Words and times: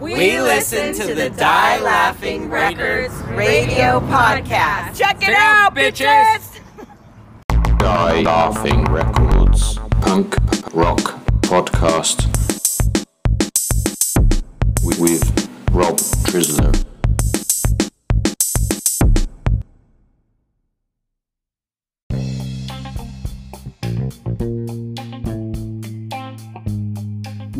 We 0.00 0.40
listen 0.40 0.92
to 0.94 1.14
the 1.14 1.30
Die 1.30 1.80
Laughing 1.80 2.50
Records 2.50 3.14
radio 3.28 4.00
podcast. 4.00 4.98
Check 4.98 5.22
it 5.22 5.34
out, 5.34 5.74
bitches! 5.74 6.60
Die 7.78 8.20
Laughing 8.22 8.84
Records 8.86 9.78
Punk 10.00 10.36
Rock 10.74 10.98
Podcast 11.42 12.26
with, 14.84 14.98
with 14.98 15.48
Rob 15.70 15.96
Trisler. 16.26 16.93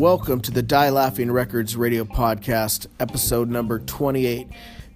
Welcome 0.05 0.41
to 0.41 0.51
the 0.51 0.61
Die 0.61 0.91
Laughing 0.91 1.31
Records 1.31 1.75
radio 1.75 2.03
podcast, 2.03 2.85
episode 2.99 3.49
number 3.49 3.79
28. 3.79 4.47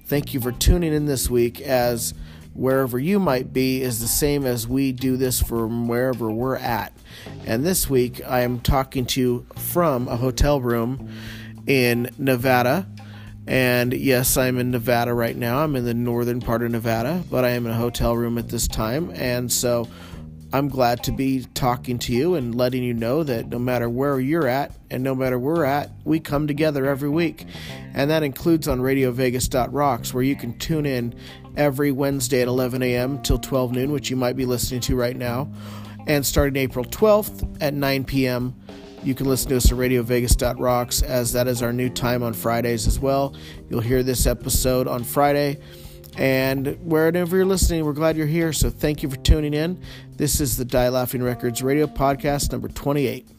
Thank 0.05 0.36
you 0.36 0.40
for 0.40 0.52
tuning 0.52 0.94
in 0.94 1.08
this 1.08 1.31
week, 1.31 1.62
as 1.62 2.13
wherever 2.54 3.00
you 3.00 3.20
might 3.20 3.52
be 3.52 3.81
is 3.81 4.02
the 4.02 4.08
same 4.08 4.45
as 4.45 4.67
we 4.67 4.91
do 4.91 5.17
this 5.17 5.41
from 5.41 5.88
wherever 5.88 6.30
we're 6.30 6.58
at. 6.58 6.94
And 7.48 7.66
this 7.66 7.90
week, 7.90 8.22
I 8.23 8.41
am 8.41 8.59
talking 8.59 9.08
to 9.08 9.20
you 9.20 9.45
from 9.55 10.08
a 10.08 10.16
hotel 10.16 10.62
room 10.62 11.12
in 11.66 12.12
Nevada. 12.20 12.88
And 13.48 13.94
yes, 13.94 14.38
I'm 14.38 14.59
in 14.59 14.70
Nevada 14.70 15.12
right 15.12 15.36
now. 15.36 15.64
I'm 15.64 15.76
in 15.76 15.86
the 15.86 15.95
northern 15.95 16.39
part 16.39 16.62
of 16.62 16.70
Nevada, 16.70 17.23
but 17.31 17.44
I 17.44 17.50
am 17.50 17.66
in 17.66 17.72
a 17.72 17.76
hotel 17.76 18.16
room 18.16 18.38
at 18.38 18.50
this 18.50 18.67
time. 18.67 19.12
And 19.16 19.52
so 19.52 19.88
I'm 20.52 20.67
glad 20.67 21.03
to 21.03 21.12
be 21.12 21.45
talking 21.53 21.99
to 21.99 22.13
you 22.13 22.34
and 22.34 22.55
letting 22.55 22.84
you 22.84 22.94
know 22.94 23.23
that 23.23 23.49
no 23.49 23.59
matter 23.59 23.88
where 23.88 24.20
you're 24.20 24.48
at 24.48 24.72
and 24.89 25.03
no 25.03 25.13
matter 25.13 25.38
where 25.38 25.55
we're 25.55 25.66
at, 25.66 25.91
we 26.05 26.20
come 26.20 26.48
together 26.48 26.88
every 26.88 27.09
week. 27.09 27.45
And 27.94 28.09
that 28.09 28.23
includes 28.23 28.67
on 28.67 28.80
RadioVegas.rocks, 28.80 30.13
where 30.13 30.23
you 30.23 30.35
can 30.35 30.58
tune 30.58 30.88
in 30.88 31.14
every 31.56 31.91
Wednesday 31.91 32.41
at 32.41 32.47
11 32.47 32.81
a.m. 32.81 33.22
till 33.22 33.38
12 33.38 33.73
noon, 33.73 33.91
which 33.91 34.09
you 34.09 34.16
might 34.16 34.36
be 34.36 34.45
listening 34.45 34.81
to 34.81 34.95
right 34.95 35.16
now. 35.16 35.52
And 36.08 36.25
starting 36.25 36.56
April 36.56 36.86
12th 36.86 37.58
at 37.61 37.75
9 37.75 38.06
p.m., 38.06 38.56
you 39.03 39.13
can 39.13 39.28
listen 39.28 39.50
to 39.50 39.58
us 39.58 39.72
at 39.72 39.78
RadioVegas.rocks, 39.78 41.03
as 41.03 41.31
that 41.34 41.47
is 41.47 41.61
our 41.61 41.72
new 41.72 41.89
time 41.89 42.23
on 42.23 42.34
Fridays 42.34 42.88
as 42.88 43.00
well. 43.00 43.36
You'll 43.69 43.81
hear 43.81 44.02
this 44.02 44.25
episode 44.25 44.88
on 44.88 45.03
Friday. 45.03 45.59
And 46.17 46.78
wherever 46.84 47.38
you're 47.38 47.45
listening, 47.45 47.86
we're 47.86 47.94
glad 47.94 48.17
you're 48.17 48.28
here. 48.28 48.52
So 48.52 48.69
thank 48.69 49.03
you 49.03 49.09
for 49.09 49.16
tuning 49.17 49.53
in. 49.53 49.81
This 50.20 50.42
is 50.42 50.58
the 50.58 50.66
Die 50.66 50.89
Laughing 50.89 51.23
Records 51.23 51.64
radio 51.64 51.88
podcast 51.88 52.52
number 52.52 52.67
28. 52.67 53.39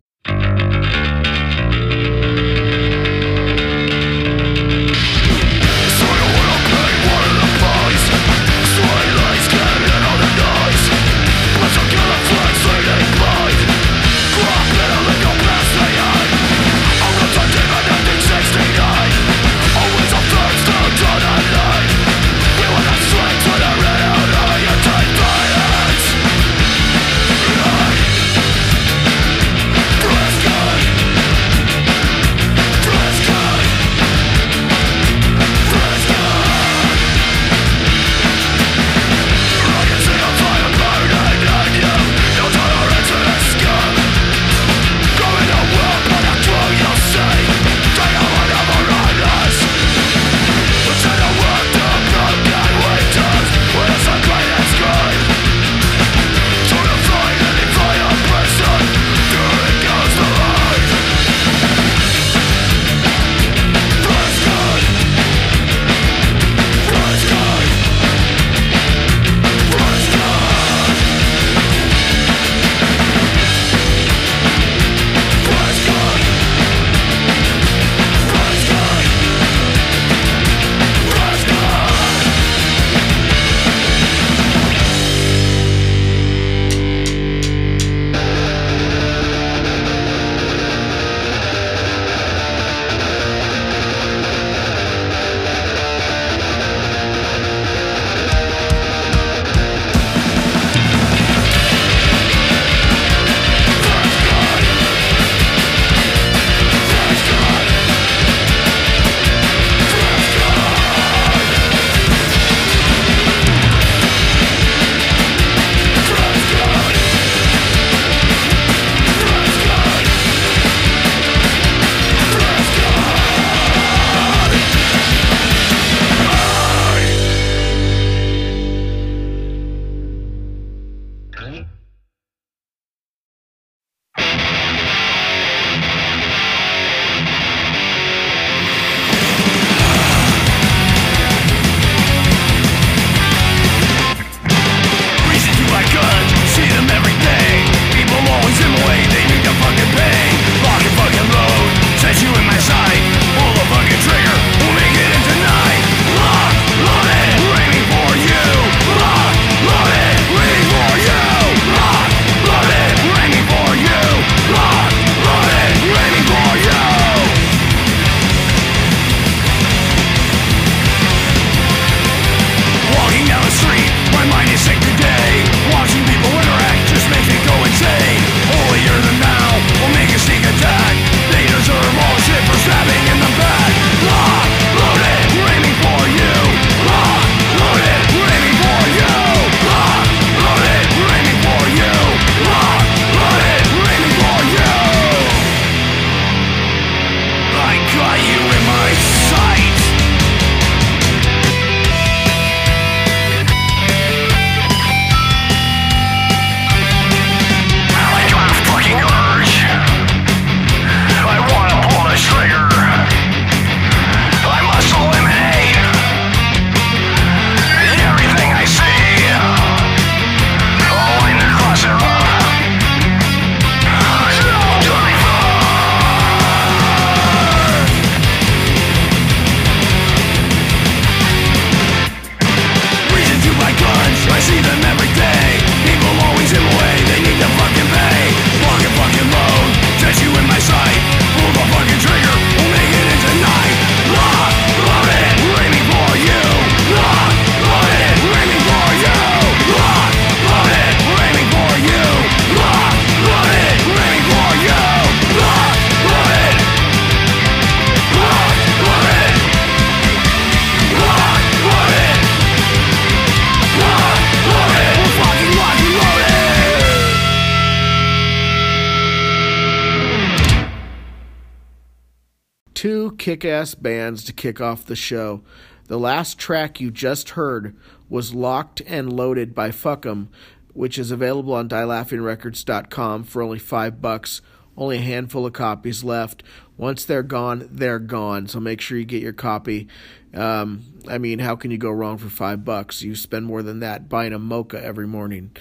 Ass 273.61 273.75
bands 273.75 274.23
to 274.23 274.33
kick 274.33 274.59
off 274.59 274.85
the 274.85 274.95
show. 274.95 275.41
The 275.85 275.99
last 275.99 276.39
track 276.39 276.81
you 276.81 276.89
just 276.89 277.31
heard 277.31 277.75
was 278.09 278.33
Locked 278.33 278.81
and 278.87 279.13
Loaded 279.13 279.53
by 279.53 279.69
Fuck'em, 279.69 280.27
which 280.73 280.97
is 280.97 281.11
available 281.11 281.53
on 281.53 281.69
dielaughingrecords.com 281.69 283.23
for 283.23 283.41
only 283.41 283.59
five 283.59 284.01
bucks. 284.01 284.41
Only 284.75 284.97
a 284.97 285.01
handful 285.01 285.45
of 285.45 285.53
copies 285.53 286.03
left. 286.03 286.43
Once 286.77 287.05
they're 287.05 287.23
gone, 287.23 287.67
they're 287.71 287.99
gone. 287.99 288.47
So 288.47 288.59
make 288.59 288.81
sure 288.81 288.97
you 288.97 289.05
get 289.05 289.21
your 289.21 289.33
copy. 289.33 289.87
Um, 290.33 290.83
I 291.07 291.17
mean, 291.17 291.39
how 291.39 291.55
can 291.55 291.71
you 291.71 291.77
go 291.77 291.91
wrong 291.91 292.17
for 292.17 292.29
five 292.29 292.65
bucks? 292.65 293.03
You 293.03 293.13
spend 293.13 293.45
more 293.45 293.61
than 293.61 293.81
that 293.81 294.09
buying 294.09 294.33
a 294.33 294.39
mocha 294.39 294.83
every 294.83 295.07
morning 295.07 295.51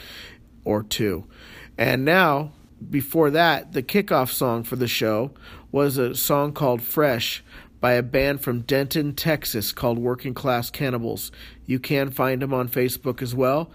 or 0.65 0.83
two. 0.83 1.25
And 1.77 2.05
now, 2.05 2.53
before 2.89 3.31
that, 3.31 3.73
the 3.73 3.83
kickoff 3.83 4.31
song 4.31 4.63
for 4.63 4.77
the 4.77 4.89
show 4.89 5.33
was 5.73 5.99
a 5.99 6.15
song 6.15 6.53
called 6.53 6.83
Fresh 6.83 7.45
by 7.81 7.93
a 7.93 8.03
band 8.03 8.43
from 8.43 8.61
Denton, 8.61 9.15
Texas 9.15 9.73
called 9.73 9.99
Working 9.99 10.35
Class 10.35 10.71
Cannibals. 10.71 11.33
You 11.65 11.79
can 11.79 12.11
find 12.11 12.43
them 12.43 12.53
on 12.53 12.69
Facebook 12.69 13.23
as 13.23 13.35
well. 13.35 13.71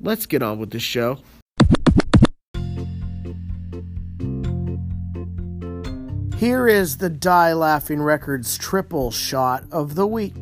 Let's 0.00 0.26
get 0.26 0.42
on 0.42 0.58
with 0.58 0.70
the 0.70 0.80
show. 0.80 1.18
Here 6.38 6.68
is 6.68 6.98
the 6.98 7.10
Die 7.10 7.52
Laughing 7.52 8.00
Records 8.00 8.56
triple 8.56 9.10
shot 9.10 9.64
of 9.72 9.96
the 9.96 10.06
week. 10.06 10.34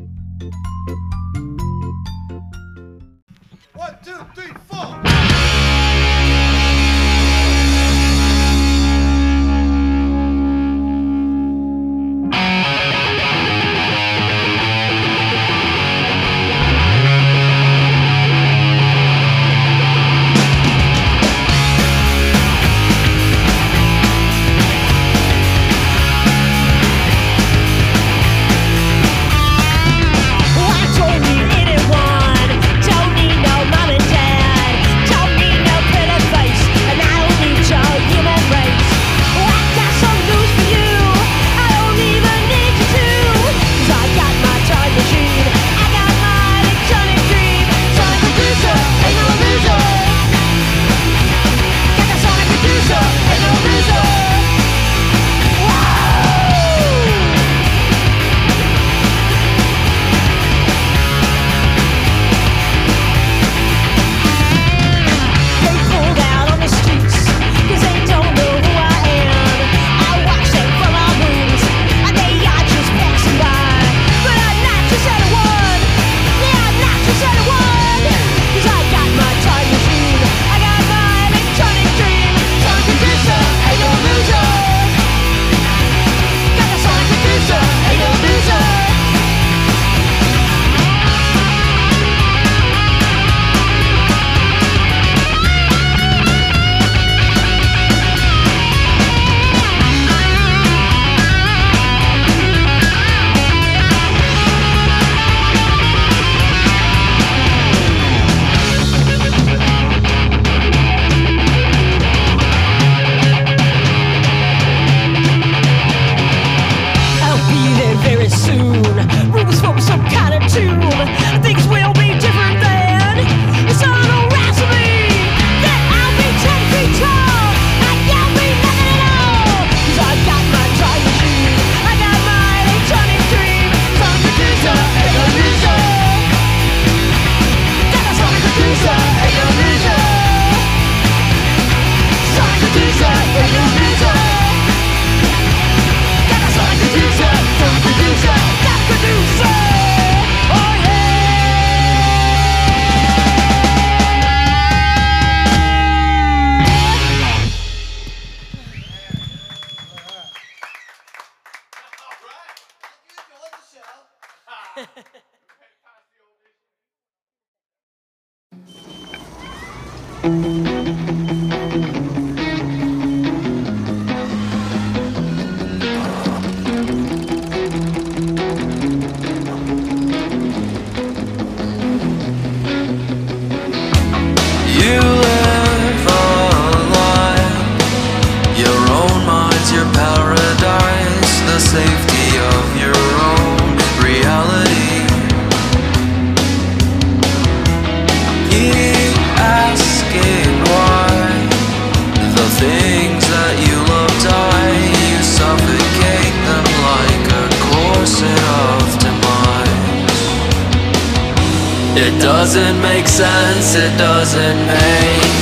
Doesn't 212.57 212.81
make 212.81 213.07
sense, 213.07 213.75
it 213.75 213.95
doesn't 213.99 214.57
make 214.65 215.33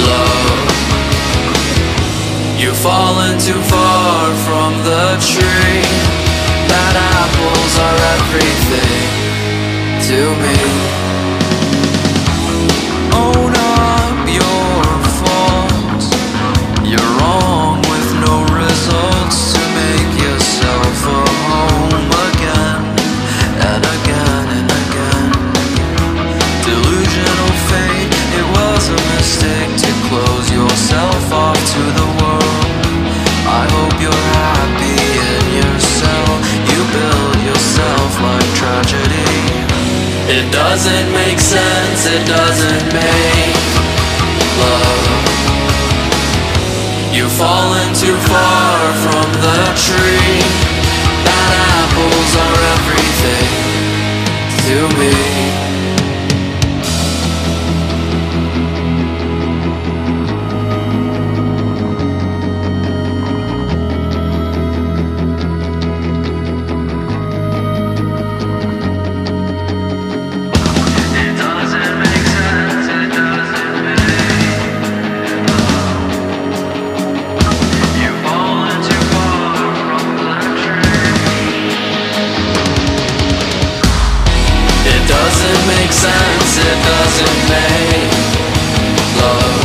love. 0.00 0.64
You've 2.56 2.74
fallen 2.74 3.38
too 3.38 3.60
far 3.68 4.32
from 4.46 4.72
the 4.82 5.20
tree. 5.20 5.82
Bad 6.72 6.96
apples 6.96 7.74
are 7.86 7.98
everything 8.16 9.12
to 10.08 10.20
me. 10.40 11.01
It 40.34 40.50
doesn't 40.50 41.12
make 41.12 41.38
sense, 41.38 42.06
it 42.06 42.26
doesn't 42.26 42.86
make 42.94 43.54
love. 44.64 45.04
You've 47.12 47.30
fallen 47.32 47.92
too 47.92 48.16
far 48.16 48.78
from 49.04 49.28
the 49.44 49.60
tree. 49.76 50.40
That 51.28 51.52
apples 51.76 52.32
are 52.44 52.58
everything 52.72 53.50
to 54.64 54.76
me. 54.96 55.61
sense 85.92 86.56
it 86.56 86.78
doesn't 86.88 87.40
make 87.52 88.12
love. 89.20 89.60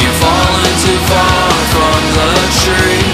You've 0.00 0.18
fallen 0.24 0.74
too 0.80 1.00
far 1.04 1.52
from 1.72 2.00
the 2.16 2.32
tree. 2.64 3.04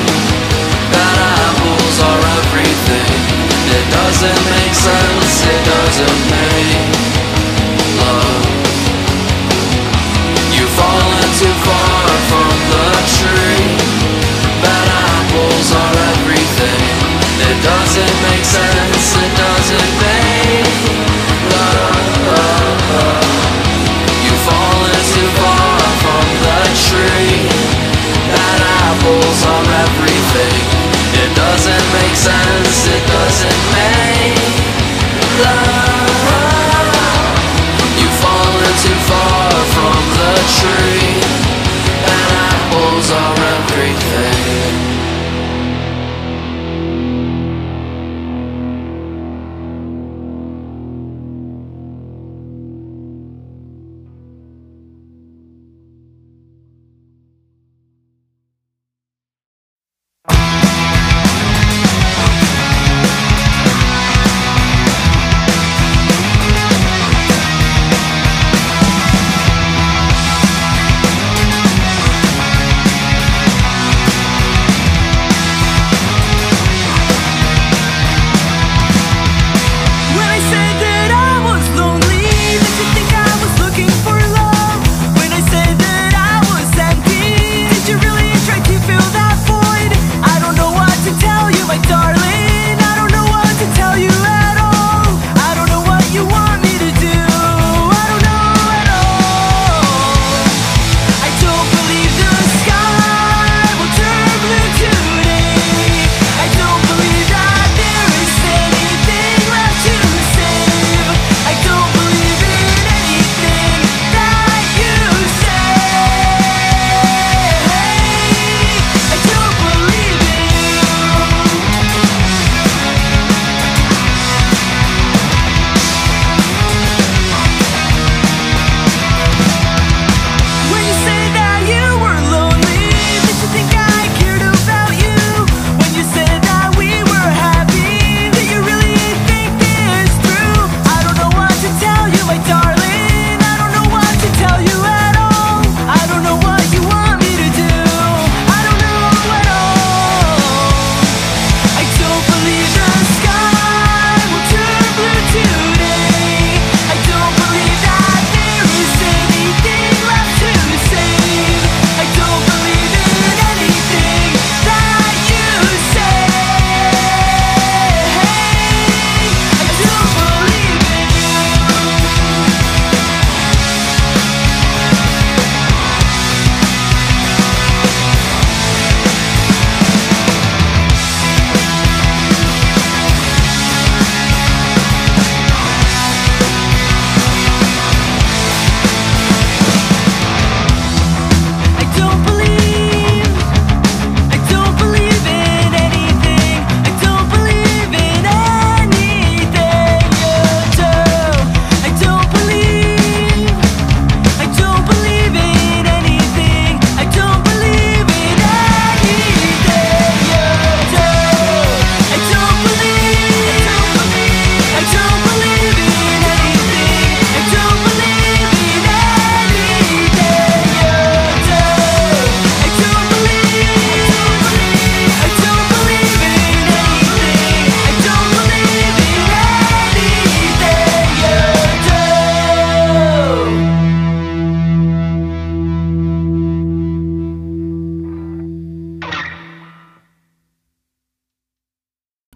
That 0.95 1.17
apples 1.19 1.97
are 2.07 2.23
everything. 2.39 3.11
It 3.67 3.87
doesn't 3.91 4.43
make 4.55 4.75
sense, 4.75 5.35
it 5.43 5.63
doesn't 5.67 6.21
make 6.31 6.87
love. 7.99 8.45
You've 10.55 10.75
fallen 10.79 11.29
too 11.43 11.57
far 11.67 12.07
from 12.31 12.55
the 12.71 12.89
tree. 13.19 13.75
That 14.63 14.87
apples 14.87 15.69
are 15.75 15.95
everything. 16.15 16.83
It 17.43 17.59
doesn't 17.59 18.17
make 18.31 18.45
sense, 18.47 19.07
it 19.19 19.33
doesn't 19.35 19.93
make 19.99 20.32
doesn't 31.53 31.93
make 31.93 32.17
sense, 32.17 32.87
it 32.87 33.07
doesn't 33.13 33.63
make 33.77 34.41
love. 35.45 36.17
You've 38.01 38.19
fallen 38.25 38.75
too 38.81 38.99
far 39.11 39.51
from 39.75 40.01
the 40.17 40.33
tree 40.57 41.21
And 42.09 42.23
apples 42.49 43.11
are 43.11 43.37
everything. 43.57 44.32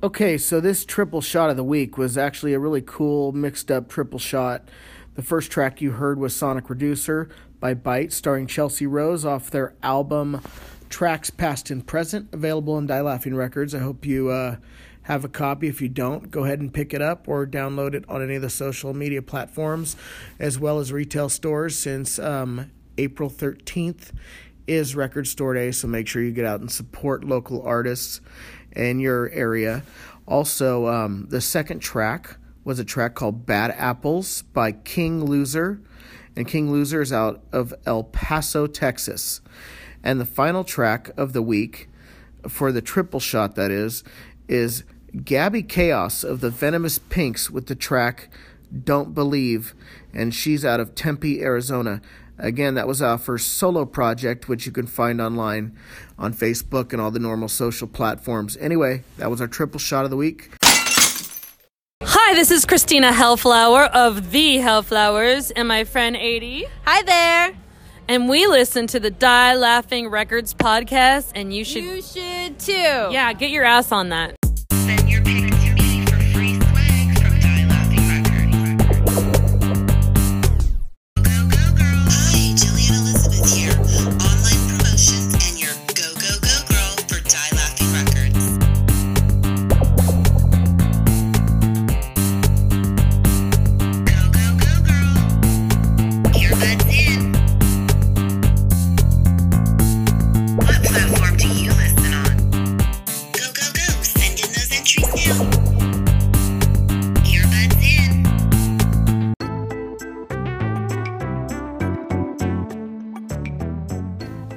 Okay, 0.07 0.39
so 0.39 0.61
this 0.61 0.85
triple 0.85 1.21
shot 1.21 1.51
of 1.51 1.57
the 1.57 1.65
week 1.65 1.99
was 1.99 2.17
actually 2.17 2.53
a 2.53 2.61
really 2.61 2.81
cool 2.81 3.33
mixed 3.33 3.73
up 3.73 3.89
triple 3.89 4.21
shot. 4.21 4.69
The 5.17 5.23
first 5.23 5.51
track 5.51 5.81
you 5.81 5.91
heard 5.91 6.21
was 6.21 6.33
Sonic 6.33 6.71
Reducer 6.71 7.29
by 7.59 7.75
Bite, 7.75 8.13
starring 8.13 8.47
Chelsea 8.47 8.87
Rose 8.87 9.25
off 9.25 9.51
their 9.51 9.75
album 9.83 10.43
Tracks 10.89 11.31
Past 11.31 11.71
and 11.71 11.85
Present, 11.85 12.29
available 12.33 12.75
on 12.75 12.87
Die 12.87 13.01
Laughing 13.01 13.35
Records. 13.35 13.75
I 13.75 13.81
hope 13.81 14.07
you 14.07 14.29
uh, 14.29 14.59
have 15.03 15.25
a 15.25 15.29
copy. 15.29 15.67
If 15.67 15.83
you 15.83 15.89
don't, 15.89 16.31
go 16.31 16.45
ahead 16.45 16.61
and 16.61 16.73
pick 16.73 16.95
it 16.95 17.03
up 17.03 17.27
or 17.27 17.45
download 17.45 17.93
it 17.95 18.05
on 18.09 18.23
any 18.23 18.37
of 18.37 18.43
the 18.43 18.49
social 18.49 18.95
media 18.95 19.23
platforms 19.23 19.97
as 20.39 20.57
well 20.57 20.79
as 20.79 20.93
retail 20.93 21.29
stores 21.29 21.77
since 21.77 22.21
um, 22.21 22.71
April 22.97 23.29
13th 23.29 24.13
is 24.67 24.97
Record 24.97 25.27
Store 25.27 25.55
Day, 25.55 25.71
so 25.71 25.87
make 25.87 26.09
sure 26.09 26.23
you 26.23 26.33
get 26.33 26.45
out 26.45 26.61
and 26.61 26.71
support 26.71 27.25
local 27.25 27.63
artists 27.63 28.21
in 28.77 29.01
your 29.01 29.31
area. 29.31 29.83
Also, 30.27 30.87
um, 30.87 31.27
the 31.31 31.41
second 31.41 31.81
track 31.81 32.37
was 32.65 32.79
a 32.79 32.85
track 32.85 33.15
called 33.15 33.47
Bad 33.47 33.71
Apples 33.77 34.43
by 34.43 34.73
King 34.73 35.25
Loser, 35.25 35.81
and 36.35 36.47
King 36.47 36.71
Loser 36.71 37.01
is 37.01 37.13
out 37.13 37.43
of 37.53 37.73
El 37.87 38.05
Paso, 38.05 38.67
Texas. 38.67 39.41
And 40.03 40.21
the 40.21 40.27
final 40.27 40.65
track 40.65 41.11
of 41.17 41.33
the 41.33 41.43
week, 41.43 41.89
for 42.49 42.73
the 42.73 42.83
triple 42.83 43.21
shot 43.21 43.55
that 43.55 43.71
is, 43.71 44.05
is 44.49 44.85
Gabby 45.25 45.63
Chaos 45.63 46.25
of 46.25 46.41
the 46.41 46.51
Venomous 46.51 46.99
Pinks 46.99 47.51
with 47.51 47.67
the 47.67 47.75
track 47.75 48.29
Don't 48.85 49.15
Believe, 49.15 49.75
and 50.13 50.35
she's 50.35 50.65
out 50.65 50.81
of 50.81 50.95
Tempe, 50.95 51.43
Arizona. 51.43 52.03
Again, 52.39 52.75
that 52.75 52.87
was 52.87 53.01
our 53.01 53.17
first 53.17 53.55
solo 53.55 53.87
project, 53.87 54.49
which 54.49 54.67
you 54.67 54.73
can 54.73 54.87
find 54.87 55.21
online 55.21 55.77
on 56.19 56.33
Facebook 56.33 56.93
and 56.93 57.01
all 57.01 57.11
the 57.11 57.19
normal 57.19 57.49
social 57.49 57.87
platforms. 57.87 58.57
Anyway, 58.59 59.03
that 59.19 59.31
was 59.31 59.41
our 59.41 59.47
triple 59.47 59.79
shot 59.79 60.05
of 60.05 60.11
the 60.11 60.17
week. 60.17 60.51
Hi, 62.03 62.35
this 62.35 62.51
is 62.51 62.65
Christina 62.65 63.13
Hellflower 63.13 63.85
of 63.85 64.31
The 64.31 64.57
Hellflowers 64.57 65.53
and 65.55 65.69
my 65.69 65.85
friend 65.85 66.17
80. 66.17 66.67
Hi 66.85 67.03
there. 67.03 67.57
And 68.09 68.29
we 68.29 68.47
listen 68.47 68.87
to 68.89 69.01
the 69.01 69.11
Die 69.11 69.55
Laughing 69.57 70.09
Records 70.09 70.55
podcast, 70.55 71.33
and 71.35 71.53
you 71.53 71.65
should. 71.65 71.83
You 71.83 72.01
should 72.01 72.59
too. 72.59 72.73
Yeah, 72.73 73.33
get 73.33 73.51
your 73.51 73.65
ass 73.65 73.91
on 73.91 74.11
that. 74.11 74.37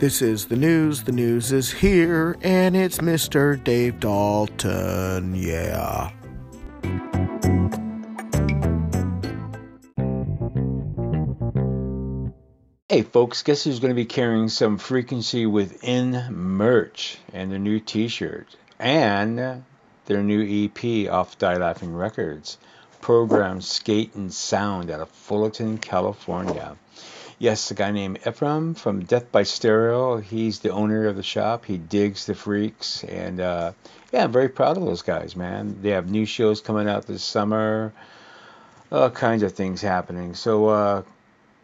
This 0.10 0.24
is 0.24 0.48
the 0.48 0.56
news. 0.56 1.04
The 1.04 1.12
news 1.12 1.52
is 1.52 1.72
here, 1.72 2.36
and 2.42 2.76
it's 2.76 2.98
Mr. 2.98 3.64
Dave 3.64 4.00
Dalton. 4.00 5.36
Yeah. 5.36 6.10
Hey 12.90 13.04
folks, 13.04 13.44
guess 13.44 13.64
who's 13.64 13.80
going 13.80 13.92
to 13.92 13.96
be 13.96 14.06
carrying 14.06 14.50
some 14.50 14.80
frequency 14.80 15.46
within 15.46 16.34
merch 16.34 17.20
and 17.32 17.52
their 17.52 17.60
new 17.60 17.80
t-shirt 17.80 18.48
and 18.80 19.64
their 20.08 20.24
new 20.24 20.42
EP 20.66 21.08
off 21.08 21.38
Die 21.38 21.58
Laughing 21.58 21.94
Records, 21.94 22.58
program 23.00 23.62
Skate 23.62 24.16
and 24.16 24.34
Sound 24.34 24.90
out 24.90 25.02
of 25.02 25.10
Fullerton, 25.12 25.78
California. 25.78 26.78
Yes, 27.42 27.72
a 27.72 27.74
guy 27.74 27.92
named 27.92 28.20
Efrem 28.24 28.78
from 28.78 29.06
Death 29.06 29.32
by 29.32 29.44
Stereo. 29.44 30.18
He's 30.18 30.60
the 30.60 30.72
owner 30.72 31.08
of 31.08 31.16
the 31.16 31.24
shop. 31.24 31.64
He 31.64 31.78
digs 31.78 32.26
the 32.26 32.36
freaks, 32.36 33.06
and 33.06 33.40
uh, 33.40 33.72
yeah, 34.12 34.26
I'm 34.26 34.34
very 34.34 34.50
proud 34.50 34.76
of 34.76 34.84
those 34.84 35.04
guys, 35.04 35.38
man. 35.38 35.82
They 35.82 35.92
have 35.92 36.12
new 36.12 36.26
shows 36.26 36.60
coming 36.60 36.90
out 36.90 37.06
this 37.06 37.24
summer, 37.24 37.94
all 38.92 39.10
kinds 39.10 39.44
of 39.44 39.54
things 39.54 39.82
happening. 39.82 40.34
So 40.34 40.68
uh, 40.68 41.04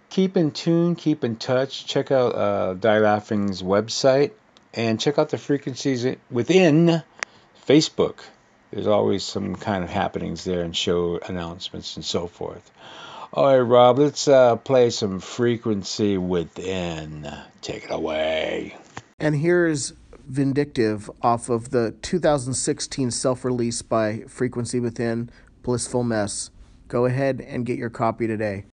keep 0.10 0.38
in 0.38 0.52
tune, 0.52 0.96
keep 0.96 1.26
in 1.26 1.36
touch. 1.36 1.86
Check 1.86 2.10
out 2.10 2.36
uh, 2.36 2.74
Die 2.76 3.00
Laughing's 3.00 3.62
website, 3.62 4.32
and 4.74 4.98
check 4.98 5.20
out 5.20 5.28
the 5.28 5.38
frequencies 5.38 6.08
within 6.32 7.04
Facebook. 7.68 8.20
There's 8.72 8.88
always 8.88 9.26
some 9.26 9.56
kind 9.56 9.84
of 9.84 9.90
happenings 9.90 10.46
there 10.46 10.62
and 10.62 10.74
show 10.74 11.20
announcements 11.20 11.98
and 11.98 12.06
so 12.06 12.28
forth. 12.28 12.72
All 13.36 13.48
right, 13.48 13.58
Rob, 13.58 14.00
let's 14.00 14.30
uh, 14.30 14.56
play 14.56 14.89
some 14.89 15.19
frequency 15.19 16.17
within. 16.17 17.30
Take 17.62 17.84
it 17.84 17.91
away. 17.91 18.78
And 19.19 19.36
here's 19.36 19.91
Vindictive 20.26 21.12
off 21.21 21.50
of 21.50 21.71
the 21.71 21.93
2016 22.02 23.12
self 23.12 23.43
release 23.43 23.82
by 23.82 24.21
Frequency 24.30 24.80
Within, 24.80 25.30
Blissful 25.63 26.06
Mess. 26.06 26.50
Go 26.88 27.04
ahead 27.04 27.41
and 27.41 27.65
get 27.65 27.78
your 27.78 27.89
copy 27.89 28.26
today. 28.26 28.67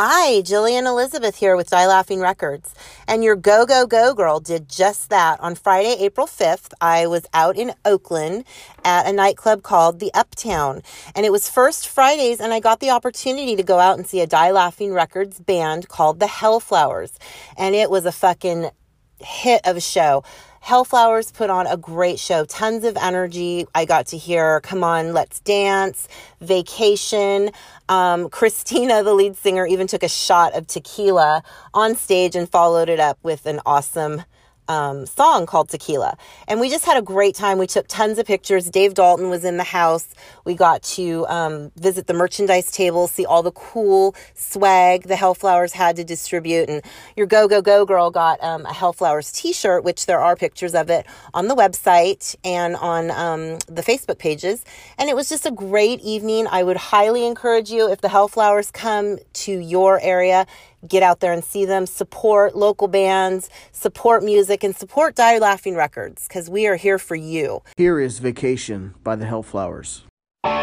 Hi, 0.00 0.42
Jillian 0.42 0.86
Elizabeth 0.86 1.34
here 1.34 1.56
with 1.56 1.70
Die 1.70 1.86
Laughing 1.88 2.20
Records. 2.20 2.72
And 3.08 3.24
your 3.24 3.34
Go 3.34 3.66
Go 3.66 3.84
Go 3.84 4.14
Girl 4.14 4.38
did 4.38 4.68
just 4.68 5.10
that. 5.10 5.40
On 5.40 5.56
Friday, 5.56 5.96
April 5.98 6.28
5th, 6.28 6.72
I 6.80 7.08
was 7.08 7.26
out 7.34 7.56
in 7.56 7.74
Oakland 7.84 8.44
at 8.84 9.08
a 9.08 9.12
nightclub 9.12 9.64
called 9.64 9.98
The 9.98 10.12
Uptown. 10.14 10.82
And 11.16 11.26
it 11.26 11.32
was 11.32 11.50
First 11.50 11.88
Fridays, 11.88 12.38
and 12.38 12.52
I 12.52 12.60
got 12.60 12.78
the 12.78 12.90
opportunity 12.90 13.56
to 13.56 13.64
go 13.64 13.80
out 13.80 13.98
and 13.98 14.06
see 14.06 14.20
a 14.20 14.26
Die 14.28 14.52
Laughing 14.52 14.92
Records 14.92 15.40
band 15.40 15.88
called 15.88 16.20
The 16.20 16.26
Hellflowers. 16.26 17.18
And 17.56 17.74
it 17.74 17.90
was 17.90 18.06
a 18.06 18.12
fucking 18.12 18.70
hit 19.18 19.66
of 19.66 19.76
a 19.76 19.80
show. 19.80 20.22
Hellflowers 20.64 21.32
put 21.32 21.50
on 21.50 21.66
a 21.66 21.76
great 21.76 22.18
show, 22.18 22.44
tons 22.44 22.84
of 22.84 22.96
energy. 22.96 23.66
I 23.74 23.84
got 23.84 24.06
to 24.08 24.18
hear 24.18 24.60
Come 24.60 24.84
On, 24.84 25.12
Let's 25.12 25.40
Dance, 25.40 26.08
Vacation. 26.40 27.50
Um, 27.88 28.28
Christina, 28.30 29.02
the 29.02 29.14
lead 29.14 29.36
singer, 29.36 29.66
even 29.66 29.86
took 29.86 30.02
a 30.02 30.08
shot 30.08 30.54
of 30.54 30.66
tequila 30.66 31.42
on 31.74 31.94
stage 31.94 32.36
and 32.36 32.48
followed 32.48 32.88
it 32.88 33.00
up 33.00 33.18
with 33.22 33.46
an 33.46 33.60
awesome 33.64 34.22
um, 34.68 35.06
song 35.06 35.46
called 35.46 35.70
Tequila. 35.70 36.16
And 36.46 36.60
we 36.60 36.68
just 36.68 36.84
had 36.84 36.96
a 36.96 37.02
great 37.02 37.34
time. 37.34 37.58
We 37.58 37.66
took 37.66 37.86
tons 37.88 38.18
of 38.18 38.26
pictures. 38.26 38.70
Dave 38.70 38.94
Dalton 38.94 39.30
was 39.30 39.44
in 39.44 39.56
the 39.56 39.64
house. 39.64 40.08
We 40.48 40.54
got 40.54 40.82
to 40.94 41.26
um, 41.26 41.72
visit 41.76 42.06
the 42.06 42.14
merchandise 42.14 42.70
table, 42.72 43.06
see 43.06 43.26
all 43.26 43.42
the 43.42 43.52
cool 43.52 44.14
swag 44.32 45.02
the 45.02 45.14
Hellflowers 45.14 45.72
had 45.72 45.96
to 45.96 46.04
distribute. 46.04 46.70
And 46.70 46.80
your 47.16 47.26
Go 47.26 47.48
Go 47.48 47.60
Go 47.60 47.84
girl 47.84 48.10
got 48.10 48.42
um, 48.42 48.64
a 48.64 48.72
Hellflowers 48.72 49.30
t 49.30 49.52
shirt, 49.52 49.84
which 49.84 50.06
there 50.06 50.18
are 50.18 50.36
pictures 50.36 50.74
of 50.74 50.88
it 50.88 51.04
on 51.34 51.48
the 51.48 51.54
website 51.54 52.34
and 52.44 52.76
on 52.76 53.10
um, 53.10 53.58
the 53.66 53.82
Facebook 53.82 54.16
pages. 54.16 54.64
And 54.96 55.10
it 55.10 55.16
was 55.16 55.28
just 55.28 55.44
a 55.44 55.50
great 55.50 56.00
evening. 56.00 56.46
I 56.46 56.62
would 56.62 56.78
highly 56.78 57.26
encourage 57.26 57.70
you 57.70 57.92
if 57.92 58.00
the 58.00 58.08
Hellflowers 58.08 58.72
come 58.72 59.18
to 59.44 59.52
your 59.52 60.00
area 60.00 60.46
get 60.86 61.02
out 61.02 61.20
there 61.20 61.32
and 61.32 61.42
see 61.42 61.64
them, 61.64 61.86
support 61.86 62.54
local 62.54 62.86
bands, 62.86 63.50
support 63.72 64.22
music, 64.22 64.62
and 64.62 64.76
support 64.76 65.16
Die 65.16 65.38
Laughing 65.38 65.74
Records 65.74 66.28
because 66.28 66.48
we 66.48 66.68
are 66.68 66.76
here 66.76 66.98
for 66.98 67.16
you. 67.16 67.62
Here 67.76 67.98
is 68.00 68.20
Vacation 68.20 68.94
by 69.02 69.16
the 69.16 69.26
Hellflowers. 69.26 70.07
I'm 70.44 70.54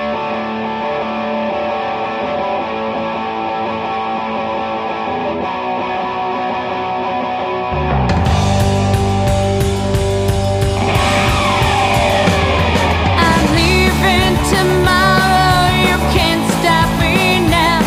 leaving 13.51 14.35
tomorrow. 14.47 15.67
You 15.75 15.97
can't 16.15 16.45
stop 16.59 16.89
me 17.01 17.43
now. 17.49 17.81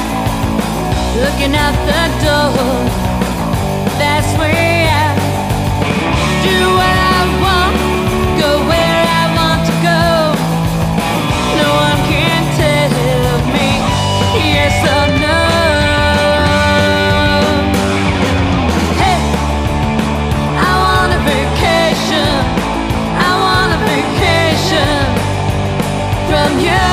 Looking 1.17 1.55
out 1.55 1.73
you. 26.61 26.89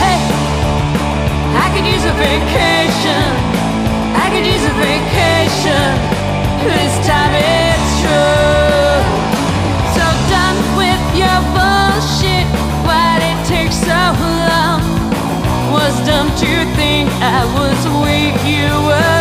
Hey, 0.00 0.20
I 1.64 1.66
could 1.72 1.86
use 1.86 2.04
a 2.04 2.14
vacation. 2.14 3.26
I 4.14 4.26
could 4.32 4.46
use 4.46 4.64
a 4.64 4.74
vacation. 4.78 5.88
This 6.64 6.94
time 7.06 7.34
it's 7.34 7.90
true. 8.02 8.98
So 9.94 10.04
done 10.32 10.58
with 10.80 11.04
your 11.16 11.38
bullshit. 11.56 12.46
Why'd 12.86 13.22
it 13.30 13.40
take 13.46 13.72
so 13.72 14.00
long? 14.50 14.80
Was 15.72 15.94
dumb 16.06 16.28
to 16.42 16.52
think 16.76 17.10
I 17.20 17.44
was 17.58 17.80
weak, 18.04 18.36
you 18.44 18.68
were 18.88 19.13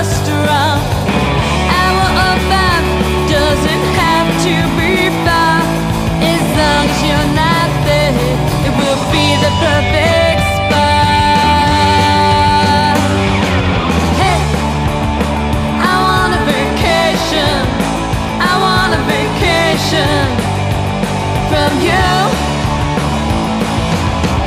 you. 21.81 22.05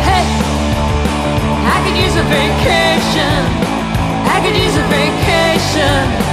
Hey, 0.07 0.25
I 1.75 1.77
could 1.85 1.97
use 1.97 2.17
a 2.17 2.27
vacation. 2.29 3.41
I 4.29 4.41
could 4.45 4.57
use 4.57 4.77
a 4.77 4.87
vacation. 4.89 6.26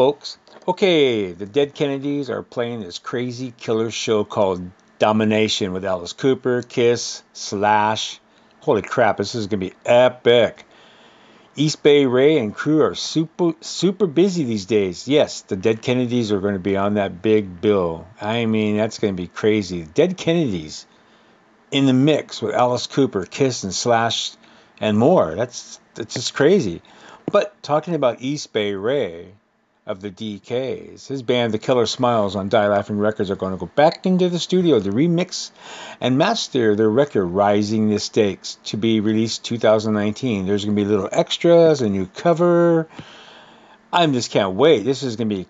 Folks. 0.00 0.38
Okay, 0.66 1.32
the 1.32 1.44
Dead 1.44 1.74
Kennedys 1.74 2.30
are 2.30 2.42
playing 2.42 2.80
this 2.80 2.98
crazy 2.98 3.52
killer 3.58 3.90
show 3.90 4.24
called 4.24 4.70
Domination 4.98 5.74
with 5.74 5.84
Alice 5.84 6.14
Cooper, 6.14 6.62
Kiss, 6.62 7.22
Slash. 7.34 8.18
Holy 8.60 8.80
crap, 8.80 9.18
this 9.18 9.34
is 9.34 9.46
going 9.46 9.60
to 9.60 9.66
be 9.66 9.74
epic. 9.84 10.64
East 11.54 11.82
Bay 11.82 12.06
Ray 12.06 12.38
and 12.38 12.54
crew 12.54 12.80
are 12.80 12.94
super 12.94 13.52
super 13.60 14.06
busy 14.06 14.44
these 14.44 14.64
days. 14.64 15.06
Yes, 15.06 15.42
the 15.42 15.56
Dead 15.56 15.82
Kennedys 15.82 16.32
are 16.32 16.40
going 16.40 16.54
to 16.54 16.60
be 16.60 16.78
on 16.78 16.94
that 16.94 17.20
big 17.20 17.60
bill. 17.60 18.06
I 18.22 18.46
mean, 18.46 18.78
that's 18.78 19.00
going 19.00 19.14
to 19.14 19.22
be 19.22 19.28
crazy. 19.28 19.82
Dead 19.84 20.16
Kennedys 20.16 20.86
in 21.70 21.84
the 21.84 21.92
mix 21.92 22.40
with 22.40 22.54
Alice 22.54 22.86
Cooper, 22.86 23.26
Kiss, 23.26 23.64
and 23.64 23.74
Slash, 23.74 24.30
and 24.80 24.96
more. 24.96 25.34
That's 25.34 25.78
that's 25.92 26.14
just 26.14 26.32
crazy. 26.32 26.80
But 27.30 27.62
talking 27.62 27.94
about 27.94 28.22
East 28.22 28.54
Bay 28.54 28.72
Ray, 28.72 29.34
of 29.90 30.00
the 30.00 30.10
DKs. 30.10 31.08
His 31.08 31.24
band, 31.24 31.52
The 31.52 31.58
Killer 31.58 31.84
Smiles, 31.84 32.36
on 32.36 32.48
Die 32.48 32.68
Laughing 32.68 32.96
Records, 32.96 33.28
are 33.28 33.36
going 33.36 33.52
to 33.52 33.58
go 33.58 33.66
back 33.66 34.06
into 34.06 34.28
the 34.28 34.38
studio 34.38 34.78
to 34.78 34.90
remix 34.90 35.50
and 36.00 36.16
master 36.16 36.76
their 36.76 36.88
record, 36.88 37.26
Rising 37.26 37.90
the 37.90 37.98
Stakes, 37.98 38.56
to 38.66 38.76
be 38.76 39.00
released 39.00 39.44
2019. 39.44 40.46
There's 40.46 40.64
going 40.64 40.76
to 40.76 40.80
be 40.80 40.88
little 40.88 41.08
extras, 41.10 41.82
a 41.82 41.88
new 41.88 42.06
cover. 42.06 42.88
I 43.92 44.06
just 44.06 44.30
can't 44.30 44.54
wait. 44.54 44.84
This 44.84 45.02
is 45.02 45.16
going 45.16 45.28
to 45.28 45.34
be, 45.34 45.46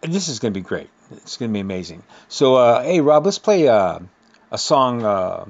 this 0.00 0.28
is 0.28 0.38
going 0.38 0.54
to 0.54 0.58
be 0.58 0.64
great. 0.64 0.88
It's 1.10 1.36
going 1.36 1.50
to 1.50 1.52
be 1.52 1.60
amazing. 1.60 2.04
So, 2.28 2.54
uh, 2.54 2.82
hey 2.82 3.02
Rob, 3.02 3.26
let's 3.26 3.38
play 3.38 3.68
uh, 3.68 3.98
a 4.50 4.56
song, 4.56 5.04
uh, 5.04 5.44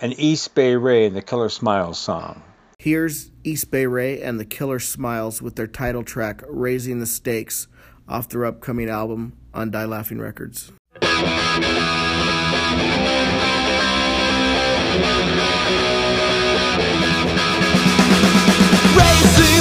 an 0.00 0.12
East 0.12 0.54
Bay 0.54 0.74
Ray 0.74 1.04
and 1.04 1.14
the 1.14 1.20
Killer 1.20 1.50
Smiles 1.50 1.98
song. 1.98 2.42
Here's 2.86 3.32
East 3.42 3.72
Bay 3.72 3.84
Ray 3.84 4.22
and 4.22 4.38
the 4.38 4.44
Killer 4.44 4.78
Smiles 4.78 5.42
with 5.42 5.56
their 5.56 5.66
title 5.66 6.04
track, 6.04 6.44
Raising 6.46 7.00
the 7.00 7.06
Stakes, 7.06 7.66
off 8.08 8.28
their 8.28 8.44
upcoming 8.44 8.88
album 8.88 9.36
on 9.52 9.72
Die 9.72 9.84
Laughing 9.84 10.20
Records. 10.20 10.70
Raising 11.02 11.10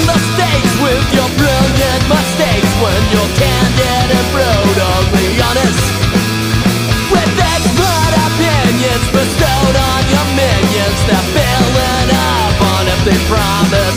the 0.05 0.19
stakes 0.21 0.75
with 0.85 1.05
your 1.17 1.29
brilliant 1.33 2.03
mistakes 2.05 2.69
when 2.77 3.01
you're 3.09 3.24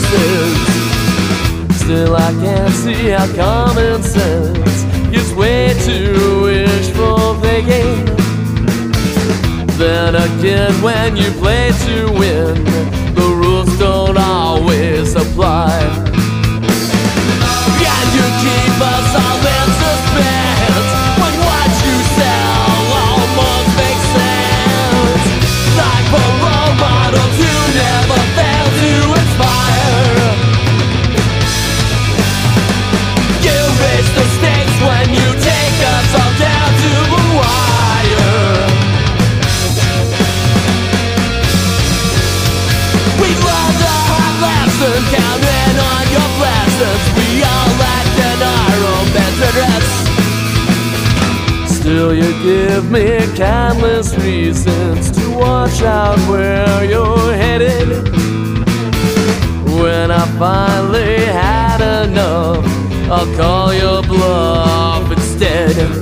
promises. 0.09 1.79
Still, 1.81 2.15
I 2.15 2.31
can't 2.33 2.73
see 2.73 3.09
how 3.09 3.27
common 3.35 4.03
sense 4.03 4.83
gives 5.11 5.33
way 5.33 5.73
to 5.85 6.41
wishful 6.43 7.35
thinking. 7.41 8.05
Then 9.77 10.15
again, 10.15 10.73
when 10.81 11.15
you 11.15 11.31
play 11.39 11.71
to 11.85 12.11
win, 12.11 12.63
the 13.15 13.33
rules 13.35 13.77
don't 13.79 14.17
always 14.17 15.15
apply. 15.15 15.71
And 17.91 18.13
you 18.15 18.25
keep 18.43 18.81
us 18.81 19.28
Still, 51.99 52.15
you 52.15 52.31
give 52.41 52.89
me 52.89 53.19
countless 53.35 54.15
reasons 54.19 55.11
to 55.11 55.37
watch 55.37 55.81
out 55.81 56.17
where 56.29 56.85
you're 56.85 57.33
headed. 57.33 57.89
When 59.65 60.09
I 60.09 60.25
finally 60.39 61.17
had 61.25 62.05
enough, 62.05 62.63
I'll 63.11 63.35
call 63.35 63.73
your 63.73 64.01
bluff 64.03 65.11
instead. 65.11 65.98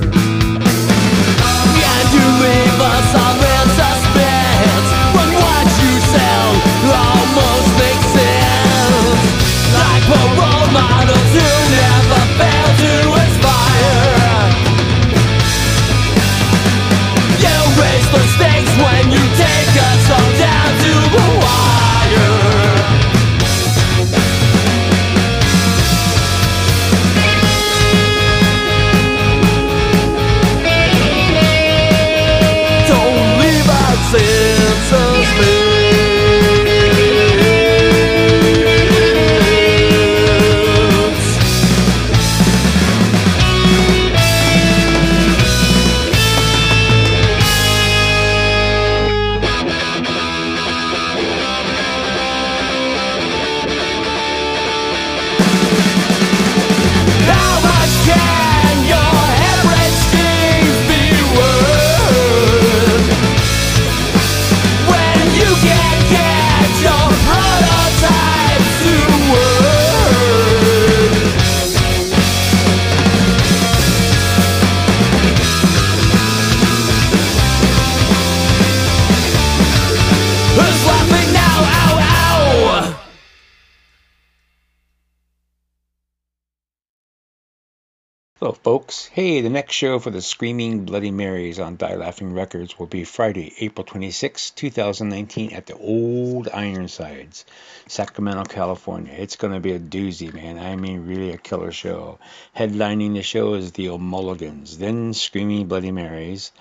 Hey, 89.17 89.41
the 89.41 89.49
next 89.49 89.73
show 89.73 89.97
for 89.97 90.12
the 90.12 90.21
Screaming 90.21 90.86
Bloody 90.86 91.10
Marys 91.10 91.60
on 91.60 91.75
Die 91.75 91.95
Laughing 91.95 92.34
Records 92.34 92.77
will 92.77 92.86
be 92.86 93.03
Friday, 93.03 93.51
April 93.60 93.84
26, 93.84 94.51
2019, 94.51 95.53
at 95.53 95.65
the 95.65 95.75
Old 95.75 96.47
Ironsides, 96.49 97.43
Sacramento, 97.88 98.43
California. 98.43 99.15
It's 99.17 99.36
going 99.36 99.56
to 99.56 99.60
be 99.60 99.71
a 99.71 99.80
doozy, 99.80 100.32
man. 100.32 100.60
I 100.60 100.75
mean, 100.75 101.08
really 101.08 101.32
a 101.32 101.38
killer 101.39 101.71
show. 101.71 102.19
Headlining 102.56 103.15
the 103.15 103.23
show 103.23 103.56
is 103.56 103.71
the 103.71 103.89
O'Mulligans, 103.89 104.77
then 104.77 105.15
Screaming 105.15 105.65
Bloody 105.65 105.91
Marys, 105.91 106.51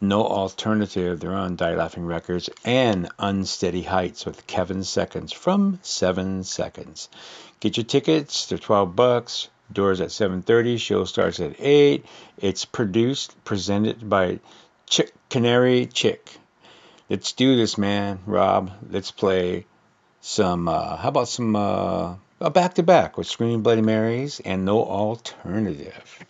No 0.00 0.24
Alternative, 0.24 1.18
they're 1.18 1.34
on 1.34 1.56
Die 1.56 1.74
Laughing 1.74 2.06
Records, 2.06 2.48
and 2.64 3.08
Unsteady 3.18 3.82
Heights 3.82 4.24
with 4.24 4.46
Kevin 4.46 4.84
Seconds 4.84 5.32
from 5.32 5.80
7 5.82 6.44
Seconds. 6.44 7.08
Get 7.58 7.76
your 7.76 7.82
tickets, 7.82 8.46
they're 8.46 8.58
12 8.58 8.94
bucks. 8.94 9.48
Doors 9.72 10.00
at 10.00 10.10
7:30. 10.10 10.78
Show 10.78 11.04
starts 11.04 11.40
at 11.40 11.56
8. 11.58 12.04
It's 12.38 12.64
produced, 12.64 13.42
presented 13.44 14.08
by 14.08 14.40
Chick 14.86 15.12
Canary 15.30 15.86
Chick. 15.86 16.30
Let's 17.08 17.32
do 17.32 17.56
this, 17.56 17.76
man. 17.76 18.20
Rob, 18.26 18.70
let's 18.90 19.10
play 19.10 19.66
some. 20.20 20.68
Uh, 20.68 20.96
how 20.96 21.08
about 21.08 21.28
some 21.28 21.56
uh, 21.56 22.14
a 22.40 22.50
back 22.50 22.74
to 22.74 22.82
back 22.82 23.16
with 23.16 23.26
Screaming 23.26 23.62
Bloody 23.62 23.82
Marys 23.82 24.40
and 24.40 24.64
No 24.64 24.84
Alternative. 24.84 26.24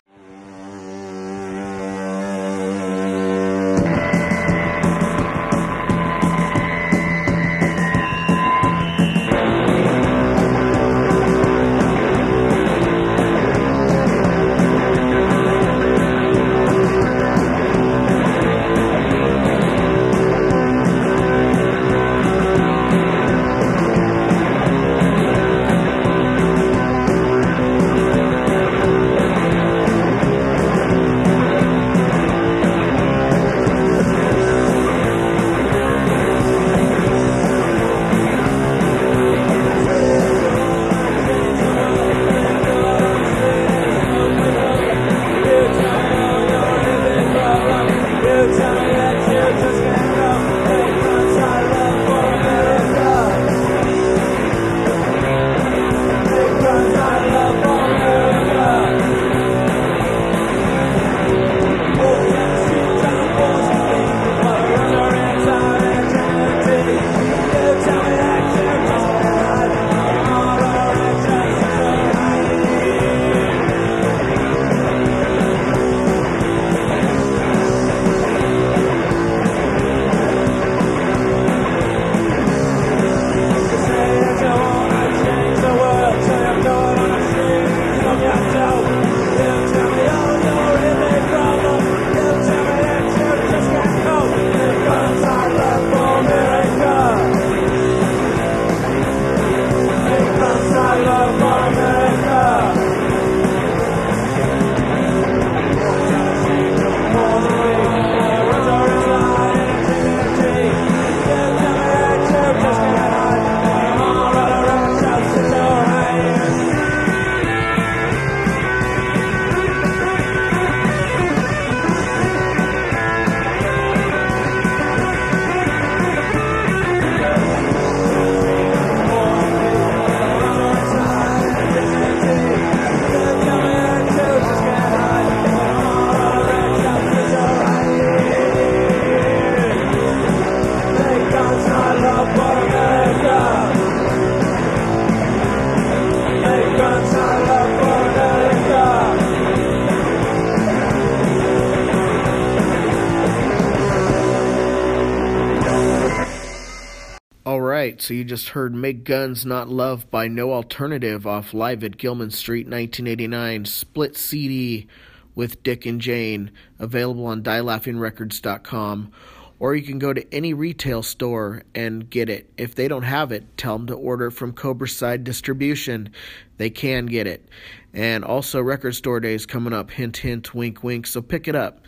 So 158.05 158.13
you 158.13 158.23
just 158.23 158.50
heard 158.50 158.75
Make 158.75 159.05
Guns 159.05 159.46
Not 159.46 159.71
Love 159.71 160.11
by 160.11 160.29
No 160.29 160.52
Alternative 160.52 161.27
off 161.27 161.55
Live 161.55 161.83
at 161.83 161.96
Gilman 161.96 162.31
Street 162.31 162.67
1989, 162.67 163.65
split 163.65 164.15
CD 164.15 164.88
with 165.35 165.63
Dick 165.63 165.87
and 165.87 165.98
Jane, 165.98 166.50
available 166.79 167.25
on 167.25 167.42
DieLaughingRecords.com. 167.42 169.11
Or 169.59 169.75
you 169.75 169.83
can 169.87 169.98
go 169.98 170.13
to 170.13 170.35
any 170.35 170.52
retail 170.52 171.02
store 171.02 171.63
and 171.75 172.11
get 172.11 172.29
it. 172.29 172.52
If 172.59 172.75
they 172.75 172.88
don't 172.88 173.05
have 173.05 173.33
it, 173.33 173.57
tell 173.57 173.79
them 173.79 173.87
to 173.87 173.94
order 173.94 174.31
from 174.31 174.52
Cobraside 174.52 175.25
Distribution. 175.25 176.11
They 176.59 176.69
can 176.69 177.07
get 177.07 177.27
it. 177.27 177.48
And 177.94 178.23
also, 178.23 178.61
Record 178.61 178.96
Store 178.96 179.19
Day 179.19 179.33
is 179.33 179.46
coming 179.46 179.73
up. 179.73 179.90
Hint, 179.90 180.19
hint, 180.19 180.55
wink, 180.55 180.85
wink. 180.85 181.07
So 181.07 181.23
pick 181.23 181.48
it 181.48 181.57
up. 181.57 181.81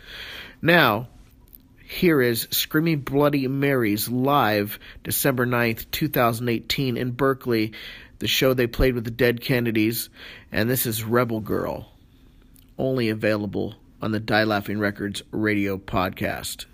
Now, 0.63 1.09
here 1.89 2.21
is 2.21 2.49
Screaming 2.51 2.99
Bloody 2.99 3.47
Marys 3.47 4.09
live 4.09 4.77
December 5.05 5.45
9th, 5.45 5.89
2018 5.91 6.97
in 6.97 7.11
Berkeley, 7.11 7.71
the 8.19 8.27
show 8.27 8.53
they 8.53 8.67
played 8.67 8.93
with 8.93 9.05
the 9.05 9.11
Dead 9.11 9.39
Kennedys, 9.39 10.09
and 10.51 10.69
this 10.69 10.85
is 10.85 11.05
Rebel 11.05 11.39
Girl, 11.39 11.89
only 12.77 13.07
available 13.07 13.75
on 14.01 14.11
the 14.11 14.19
Die 14.19 14.43
Laughing 14.43 14.79
Records 14.79 15.23
radio 15.31 15.77
podcast. 15.77 16.65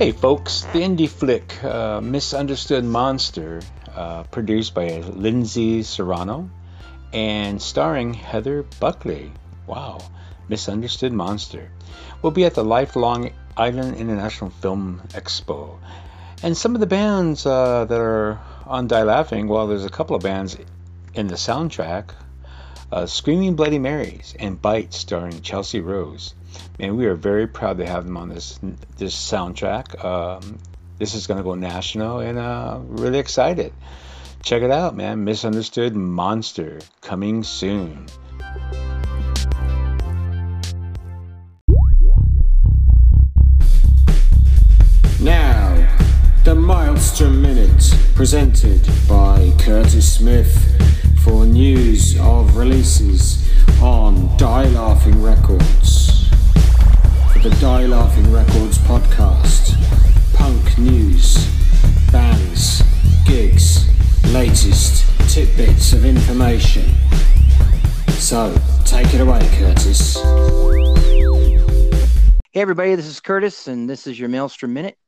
Hey 0.00 0.12
folks, 0.12 0.62
the 0.72 0.78
indie 0.78 1.10
flick 1.10 1.62
uh, 1.62 2.00
Misunderstood 2.00 2.86
Monster, 2.86 3.60
uh, 3.94 4.22
produced 4.22 4.72
by 4.72 5.00
Lindsay 5.00 5.82
Serrano 5.82 6.48
and 7.12 7.60
starring 7.60 8.14
Heather 8.14 8.62
Buckley. 8.80 9.30
Wow, 9.66 9.98
Misunderstood 10.48 11.12
Monster. 11.12 11.70
will 12.22 12.30
be 12.30 12.46
at 12.46 12.54
the 12.54 12.64
Lifelong 12.64 13.32
Island 13.58 13.98
International 13.98 14.48
Film 14.48 15.02
Expo. 15.08 15.76
And 16.42 16.56
some 16.56 16.74
of 16.74 16.80
the 16.80 16.86
bands 16.86 17.44
uh, 17.44 17.84
that 17.84 18.00
are 18.00 18.40
on 18.64 18.86
Die 18.86 19.02
Laughing, 19.02 19.48
well, 19.48 19.66
there's 19.66 19.84
a 19.84 19.90
couple 19.90 20.16
of 20.16 20.22
bands 20.22 20.56
in 21.12 21.26
the 21.26 21.34
soundtrack 21.34 22.14
uh, 22.90 23.04
Screaming 23.04 23.54
Bloody 23.54 23.78
Marys 23.78 24.34
and 24.38 24.62
Bite 24.62 24.94
starring 24.94 25.42
Chelsea 25.42 25.80
Rose. 25.80 26.32
Man, 26.78 26.96
we 26.96 27.06
are 27.06 27.14
very 27.14 27.46
proud 27.46 27.78
to 27.78 27.86
have 27.86 28.04
them 28.06 28.16
on 28.16 28.28
this 28.28 28.58
this 28.96 29.14
soundtrack. 29.14 30.02
Um, 30.04 30.58
this 30.98 31.14
is 31.14 31.26
going 31.26 31.38
to 31.38 31.44
go 31.44 31.54
national, 31.54 32.20
and 32.20 32.38
uh, 32.38 32.78
really 32.82 33.18
excited. 33.18 33.72
Check 34.42 34.62
it 34.62 34.70
out, 34.70 34.96
man. 34.96 35.24
Misunderstood 35.24 35.94
Monster 35.94 36.80
coming 37.02 37.42
soon. 37.42 38.06
Now, 45.20 45.86
the 46.44 46.54
Maelstrom 46.54 47.42
Minute, 47.42 47.94
presented 48.14 48.80
by 49.06 49.52
Curtis 49.58 50.14
Smith 50.14 50.56
for 51.22 51.44
news 51.44 52.18
of 52.18 52.56
releases 52.56 53.46
on 53.82 54.34
Die 54.38 54.68
Laughing 54.68 55.22
Records. 55.22 56.19
The 57.42 57.48
Die 57.58 57.86
Laughing 57.86 58.30
Records 58.30 58.76
podcast, 58.76 59.72
punk 60.34 60.76
news, 60.76 61.48
bands, 62.12 62.82
gigs, 63.24 63.88
latest 64.30 65.06
tidbits 65.32 65.94
of 65.94 66.04
information. 66.04 66.84
So, 68.18 68.54
take 68.84 69.14
it 69.14 69.22
away, 69.22 69.40
Curtis. 69.54 70.18
Hey, 72.52 72.60
everybody, 72.60 72.94
this 72.94 73.06
is 73.06 73.20
Curtis, 73.20 73.68
and 73.68 73.88
this 73.88 74.06
is 74.06 74.20
your 74.20 74.28
Maelstrom 74.28 74.74
Minute. 74.74 74.98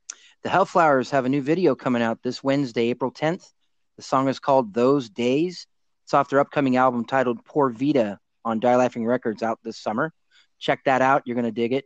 The 0.43 0.49
Hellflowers 0.49 1.11
have 1.11 1.27
a 1.27 1.29
new 1.29 1.43
video 1.43 1.75
coming 1.75 2.01
out 2.01 2.23
this 2.23 2.43
Wednesday, 2.43 2.89
April 2.89 3.13
10th. 3.13 3.53
The 3.99 4.03
song 4.03 4.29
is 4.29 4.39
called 4.39 4.73
Those 4.73 5.11
Days. 5.11 5.67
It's 6.05 6.15
off 6.15 6.31
their 6.31 6.41
upcoming 6.41 6.79
album 6.79 7.05
titled 7.05 7.45
Poor 7.45 7.69
Vita 7.69 8.19
on 8.43 8.59
Die 8.59 8.77
Laughing 8.77 9.05
Records 9.05 9.43
out 9.43 9.59
this 9.63 9.77
summer. 9.77 10.15
Check 10.59 10.81
that 10.87 11.03
out. 11.03 11.25
You're 11.27 11.35
going 11.35 11.45
to 11.45 11.53
dig 11.53 11.75
it. 11.75 11.85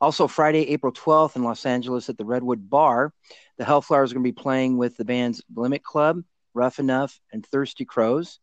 Also, 0.00 0.26
Friday, 0.26 0.68
April 0.70 0.92
12th 0.92 1.36
in 1.36 1.44
Los 1.44 1.66
Angeles 1.66 2.08
at 2.08 2.16
the 2.16 2.24
Redwood 2.24 2.70
Bar, 2.70 3.12
the 3.58 3.64
Hellflowers 3.64 4.10
are 4.10 4.14
going 4.14 4.24
to 4.24 4.32
be 4.32 4.32
playing 4.32 4.78
with 4.78 4.96
the 4.96 5.04
bands 5.04 5.42
Limit 5.54 5.82
Club, 5.82 6.22
Rough 6.54 6.78
Enough, 6.78 7.20
and 7.32 7.44
Thirsty 7.44 7.84
Crows. 7.84 8.40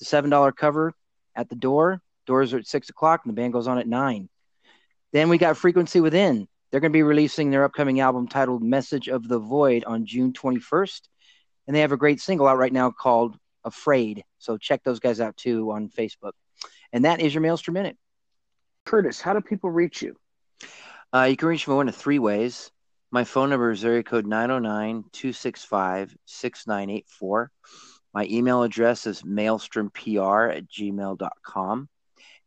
It's 0.00 0.12
a 0.12 0.22
$7 0.22 0.56
cover 0.56 0.92
at 1.36 1.48
the 1.48 1.54
door. 1.56 2.02
Doors 2.26 2.52
are 2.52 2.58
at 2.58 2.66
six 2.66 2.90
o'clock, 2.90 3.22
and 3.24 3.30
the 3.30 3.40
band 3.40 3.52
goes 3.52 3.68
on 3.68 3.78
at 3.78 3.86
nine. 3.86 4.28
Then 5.12 5.28
we 5.28 5.38
got 5.38 5.56
Frequency 5.56 6.00
Within. 6.00 6.48
They're 6.70 6.80
going 6.80 6.92
to 6.92 6.96
be 6.96 7.02
releasing 7.02 7.50
their 7.50 7.64
upcoming 7.64 8.00
album 8.00 8.28
titled 8.28 8.62
Message 8.62 9.08
of 9.08 9.26
the 9.26 9.38
Void 9.38 9.84
on 9.84 10.04
June 10.04 10.32
21st. 10.32 11.02
And 11.66 11.74
they 11.74 11.80
have 11.80 11.92
a 11.92 11.96
great 11.96 12.20
single 12.20 12.46
out 12.46 12.58
right 12.58 12.72
now 12.72 12.90
called 12.90 13.36
Afraid. 13.64 14.24
So 14.38 14.58
check 14.58 14.82
those 14.84 15.00
guys 15.00 15.20
out 15.20 15.36
too 15.36 15.70
on 15.70 15.88
Facebook. 15.88 16.32
And 16.92 17.04
that 17.04 17.20
is 17.20 17.32
your 17.32 17.40
Maelstrom 17.40 17.74
Minute. 17.74 17.96
Curtis, 18.84 19.20
how 19.20 19.32
do 19.32 19.40
people 19.40 19.70
reach 19.70 20.02
you? 20.02 20.16
Uh, 21.14 21.22
you 21.22 21.36
can 21.36 21.48
reach 21.48 21.66
me 21.66 21.74
one 21.74 21.88
of 21.88 21.96
three 21.96 22.18
ways. 22.18 22.70
My 23.10 23.24
phone 23.24 23.48
number 23.48 23.70
is 23.70 23.84
area 23.84 24.02
code 24.02 24.26
909 24.26 25.04
265 25.12 26.16
6984. 26.26 27.50
My 28.12 28.26
email 28.26 28.62
address 28.62 29.06
is 29.06 29.22
maelstrompr 29.22 30.54
at 30.54 30.68
gmail.com. 30.68 31.88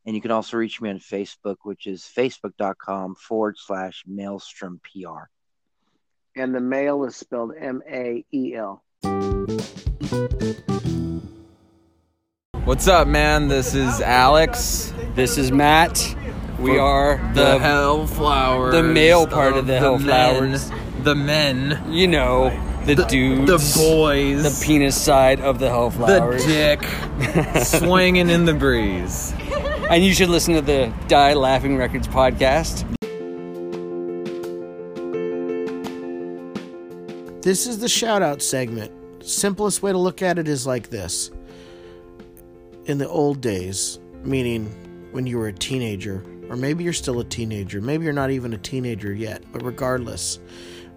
And 0.05 0.15
you 0.15 0.21
can 0.21 0.31
also 0.31 0.57
reach 0.57 0.81
me 0.81 0.89
on 0.89 0.99
Facebook, 0.99 1.57
which 1.63 1.87
is 1.87 2.01
facebook.com 2.01 3.15
forward 3.15 3.57
slash 3.57 4.03
maelstrom 4.05 4.79
PR. 4.83 5.23
And 6.35 6.53
the 6.53 6.59
mail 6.59 7.03
is 7.05 7.15
spelled 7.15 7.53
M 7.59 7.81
A 7.87 8.23
E 8.31 8.55
L. 8.55 8.83
What's 12.63 12.87
up, 12.87 13.07
man? 13.07 13.47
This 13.47 13.73
is 13.73 14.01
Alex. 14.01 14.93
This 15.15 15.37
is 15.37 15.51
Matt. 15.51 16.15
We 16.61 16.77
are 16.77 17.17
the 17.33 17.43
the 17.43 17.59
Hellflowers. 17.59 18.71
the 18.71 18.83
male 18.83 19.25
part 19.27 19.53
of 19.57 19.65
the 19.67 19.73
Hellflowers. 19.73 20.69
Men, 20.69 21.03
the 21.03 21.15
men. 21.15 21.83
You 21.91 22.07
know, 22.07 22.49
the, 22.85 22.95
The- 22.95 23.05
dudes, 23.05 23.73
the 23.73 23.79
boys. 23.81 24.43
the 24.59 24.65
penis 24.65 24.99
side 24.99 25.41
of 25.41 25.59
the 25.59 25.67
Hellflowers, 25.67 26.45
The 26.45 26.77
dick 27.57 27.63
swinging 27.65 28.29
in 28.29 28.45
the 28.45 28.53
breeze. 28.53 29.33
And 29.89 30.03
you 30.03 30.13
should 30.13 30.29
listen 30.29 30.53
to 30.53 30.61
the 30.61 30.93
Die 31.07 31.33
Laughing 31.33 31.77
Records 31.77 32.07
podcast. 32.07 32.85
This 37.41 37.65
is 37.65 37.79
the 37.79 37.89
shout 37.89 38.21
out 38.21 38.41
segment. 38.43 38.91
Simplest 39.25 39.81
way 39.81 39.91
to 39.91 39.97
look 39.97 40.21
at 40.21 40.37
it 40.37 40.47
is 40.47 40.67
like 40.67 40.89
this. 40.89 41.31
In 42.85 42.97
the 42.99 43.07
old 43.09 43.41
days, 43.41 43.99
meaning 44.23 44.67
when 45.11 45.25
you 45.25 45.37
were 45.39 45.47
a 45.47 45.53
teenager, 45.53 46.23
or 46.51 46.57
maybe 46.57 46.83
you're 46.83 46.91
still 46.91 47.21
a 47.21 47.23
teenager, 47.23 47.79
maybe 47.79 48.03
you're 48.03 48.11
not 48.11 48.29
even 48.29 48.51
a 48.53 48.57
teenager 48.57 49.13
yet, 49.13 49.41
but 49.53 49.63
regardless, 49.63 50.37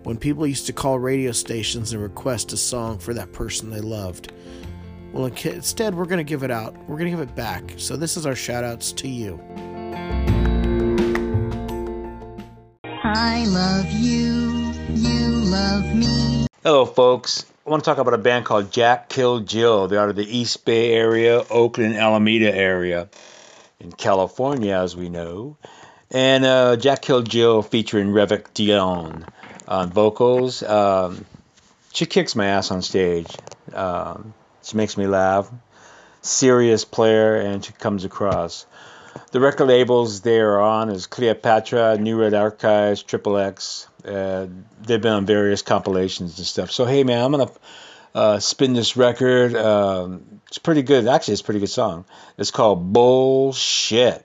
when 0.02 0.16
people 0.16 0.44
used 0.44 0.66
to 0.66 0.72
call 0.72 0.98
radio 0.98 1.30
stations 1.30 1.92
and 1.92 2.02
request 2.02 2.52
a 2.52 2.56
song 2.56 2.98
for 2.98 3.14
that 3.14 3.32
person 3.32 3.70
they 3.70 3.80
loved, 3.80 4.32
well, 5.12 5.26
instead, 5.26 5.94
we're 5.94 6.06
going 6.06 6.18
to 6.18 6.28
give 6.28 6.42
it 6.42 6.50
out. 6.50 6.76
We're 6.88 6.96
going 6.98 7.08
to 7.08 7.16
give 7.16 7.20
it 7.20 7.36
back. 7.36 7.74
So, 7.76 7.96
this 7.96 8.16
is 8.16 8.26
our 8.26 8.34
shout 8.34 8.64
outs 8.64 8.90
to 8.94 9.06
you. 9.06 9.40
I 12.82 13.44
love 13.46 13.88
you, 13.92 14.72
you 14.88 15.28
love 15.28 15.94
me. 15.94 16.48
Hello, 16.64 16.84
folks. 16.84 17.46
I 17.64 17.70
want 17.70 17.84
to 17.84 17.88
talk 17.88 17.98
about 17.98 18.12
a 18.12 18.18
band 18.18 18.44
called 18.44 18.72
Jack 18.72 19.08
Kill 19.08 19.38
Jill. 19.38 19.86
They're 19.86 20.00
out 20.00 20.08
of 20.08 20.16
the 20.16 20.26
East 20.36 20.64
Bay 20.64 20.92
area, 20.92 21.44
Oakland, 21.48 21.94
Alameda 21.94 22.52
area 22.52 23.08
in 23.84 23.92
California, 23.92 24.74
as 24.74 24.96
we 24.96 25.08
know. 25.08 25.56
And 26.10 26.44
uh, 26.44 26.76
Jack 26.76 27.02
Kill 27.02 27.22
Jill 27.22 27.62
featuring 27.62 28.08
Revik 28.08 28.52
Dion 28.54 29.26
on 29.68 29.90
vocals. 29.90 30.62
Um, 30.62 31.24
she 31.92 32.06
kicks 32.06 32.34
my 32.34 32.46
ass 32.46 32.70
on 32.70 32.82
stage. 32.82 33.28
Um, 33.72 34.34
she 34.62 34.76
makes 34.76 34.96
me 34.96 35.06
laugh. 35.06 35.50
Serious 36.22 36.84
player, 36.84 37.36
and 37.36 37.64
she 37.64 37.72
comes 37.72 38.04
across. 38.04 38.66
The 39.30 39.40
record 39.40 39.66
labels 39.66 40.22
they 40.22 40.40
are 40.40 40.60
on 40.60 40.88
is 40.88 41.06
Cleopatra, 41.06 41.98
New 41.98 42.20
Red 42.20 42.34
Archives, 42.34 43.02
Triple 43.02 43.36
X. 43.36 43.86
Uh, 44.04 44.46
they've 44.80 45.00
been 45.00 45.12
on 45.12 45.26
various 45.26 45.62
compilations 45.62 46.38
and 46.38 46.46
stuff. 46.46 46.70
So 46.70 46.84
hey, 46.84 47.04
man, 47.04 47.22
I'm 47.22 47.30
gonna 47.30 47.50
uh, 48.14 48.38
spin 48.38 48.72
this 48.74 48.96
record. 48.96 49.54
Um, 49.56 50.40
it's 50.48 50.58
pretty 50.58 50.82
good. 50.82 51.06
Actually, 51.06 51.32
it's 51.32 51.42
a 51.42 51.44
pretty 51.44 51.60
good 51.60 51.68
song. 51.68 52.04
It's 52.38 52.50
called 52.50 52.92
Bullshit. 52.92 54.24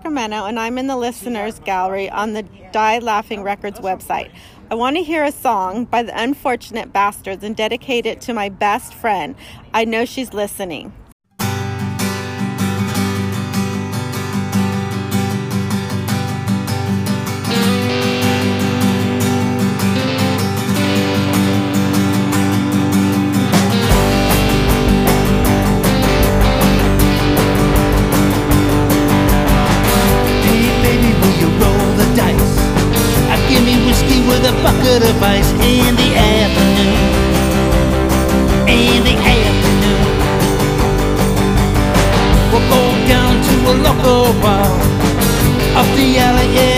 Sacramento, 0.00 0.46
and 0.46 0.58
I'm 0.58 0.78
in 0.78 0.86
the 0.86 0.96
listeners 0.96 1.58
gallery 1.58 2.08
on 2.08 2.32
the 2.32 2.42
Die 2.72 2.98
Laughing 3.00 3.42
Records 3.42 3.80
website. 3.80 4.30
I 4.70 4.74
want 4.74 4.96
to 4.96 5.02
hear 5.02 5.22
a 5.22 5.30
song 5.30 5.84
by 5.84 6.02
the 6.02 6.18
Unfortunate 6.18 6.90
Bastards 6.90 7.44
and 7.44 7.54
dedicate 7.54 8.06
it 8.06 8.22
to 8.22 8.32
my 8.32 8.48
best 8.48 8.94
friend. 8.94 9.34
I 9.74 9.84
know 9.84 10.06
she's 10.06 10.32
listening. 10.32 10.94
With 34.40 34.50
a 34.50 34.62
bucket 34.62 35.02
of 35.02 35.22
ice 35.22 35.50
in 35.52 35.94
the 35.96 36.10
afternoon. 36.16 36.96
In 38.68 39.04
the 39.04 39.16
afternoon. 39.36 40.06
We'll 42.50 42.68
go 42.70 42.84
down 43.06 43.32
to 43.46 43.54
a 43.70 43.74
local 43.86 44.32
bar. 44.40 44.70
Up 45.76 45.88
the 45.96 46.18
alley, 46.18 46.69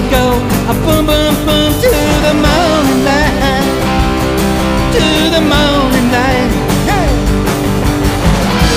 we'll 0.00 0.10
go 0.10 0.26
a 0.70 0.74
boom 0.84 1.06
boom 1.06 1.34
boom 1.44 1.72
to 1.82 1.90
the 2.24 2.34
moonlight, 2.34 3.64
to 4.94 5.04
the 5.34 5.40
moonlight. 5.40 6.50
Hey. 6.88 7.10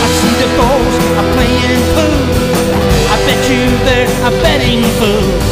I 0.04 0.08
see 0.18 0.34
the 0.44 0.50
boys 0.60 0.96
are 1.20 1.30
playing 1.36 1.84
pool. 1.94 2.24
I 3.14 3.16
bet 3.26 3.42
you 3.50 3.64
they're 3.86 4.12
a 4.28 4.32
betting 4.44 4.84
fools. 5.00 5.48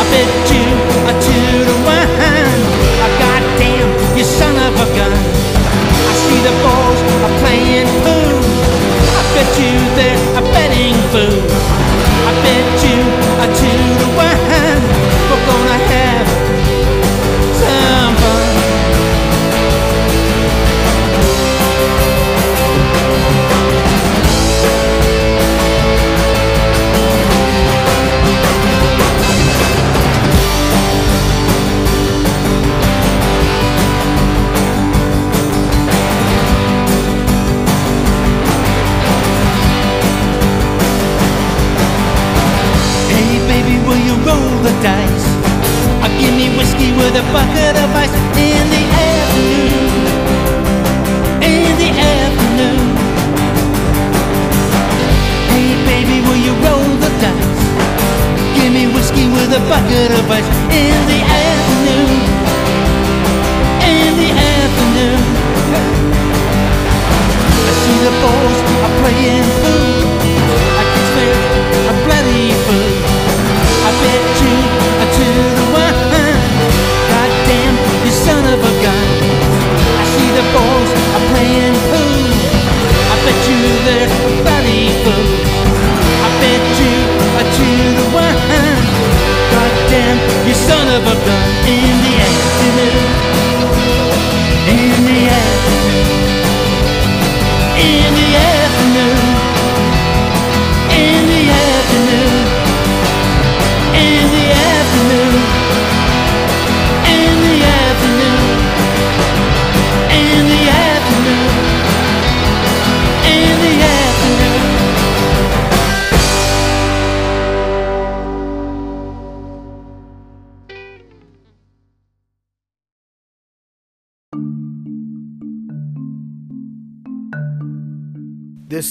I 0.00 0.04
bet 0.10 0.30
you 0.50 0.64
a 1.10 1.14
two 1.26 1.48
to 1.68 1.74
one. 1.86 2.60
A 3.06 3.08
goddamn, 3.22 3.90
you 4.16 4.24
son 4.24 4.56
of 4.56 4.74
a 4.74 4.88
gun. 4.96 5.18
I 6.10 6.14
see 6.24 6.40
the 6.48 6.54
boys 6.64 7.00
are 7.24 7.34
playing 7.42 7.90
pool. 8.02 8.36
I 9.18 9.22
bet 9.34 9.50
you 9.60 9.74
they're 9.96 10.22
a 10.38 10.42
betting 10.54 10.98
fools. 11.12 11.52
I 12.28 12.32
bet 12.42 12.68
you 12.84 12.98
a 13.44 13.46
two 13.58 13.82
to 14.00 14.08
one. 14.16 14.47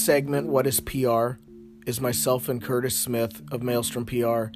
Segment, 0.08 0.46
What 0.46 0.66
is 0.66 0.80
PR, 0.80 1.32
is 1.84 2.00
myself 2.00 2.48
and 2.48 2.62
Curtis 2.62 2.98
Smith 2.98 3.42
of 3.52 3.62
Maelstrom 3.62 4.06
PR 4.06 4.46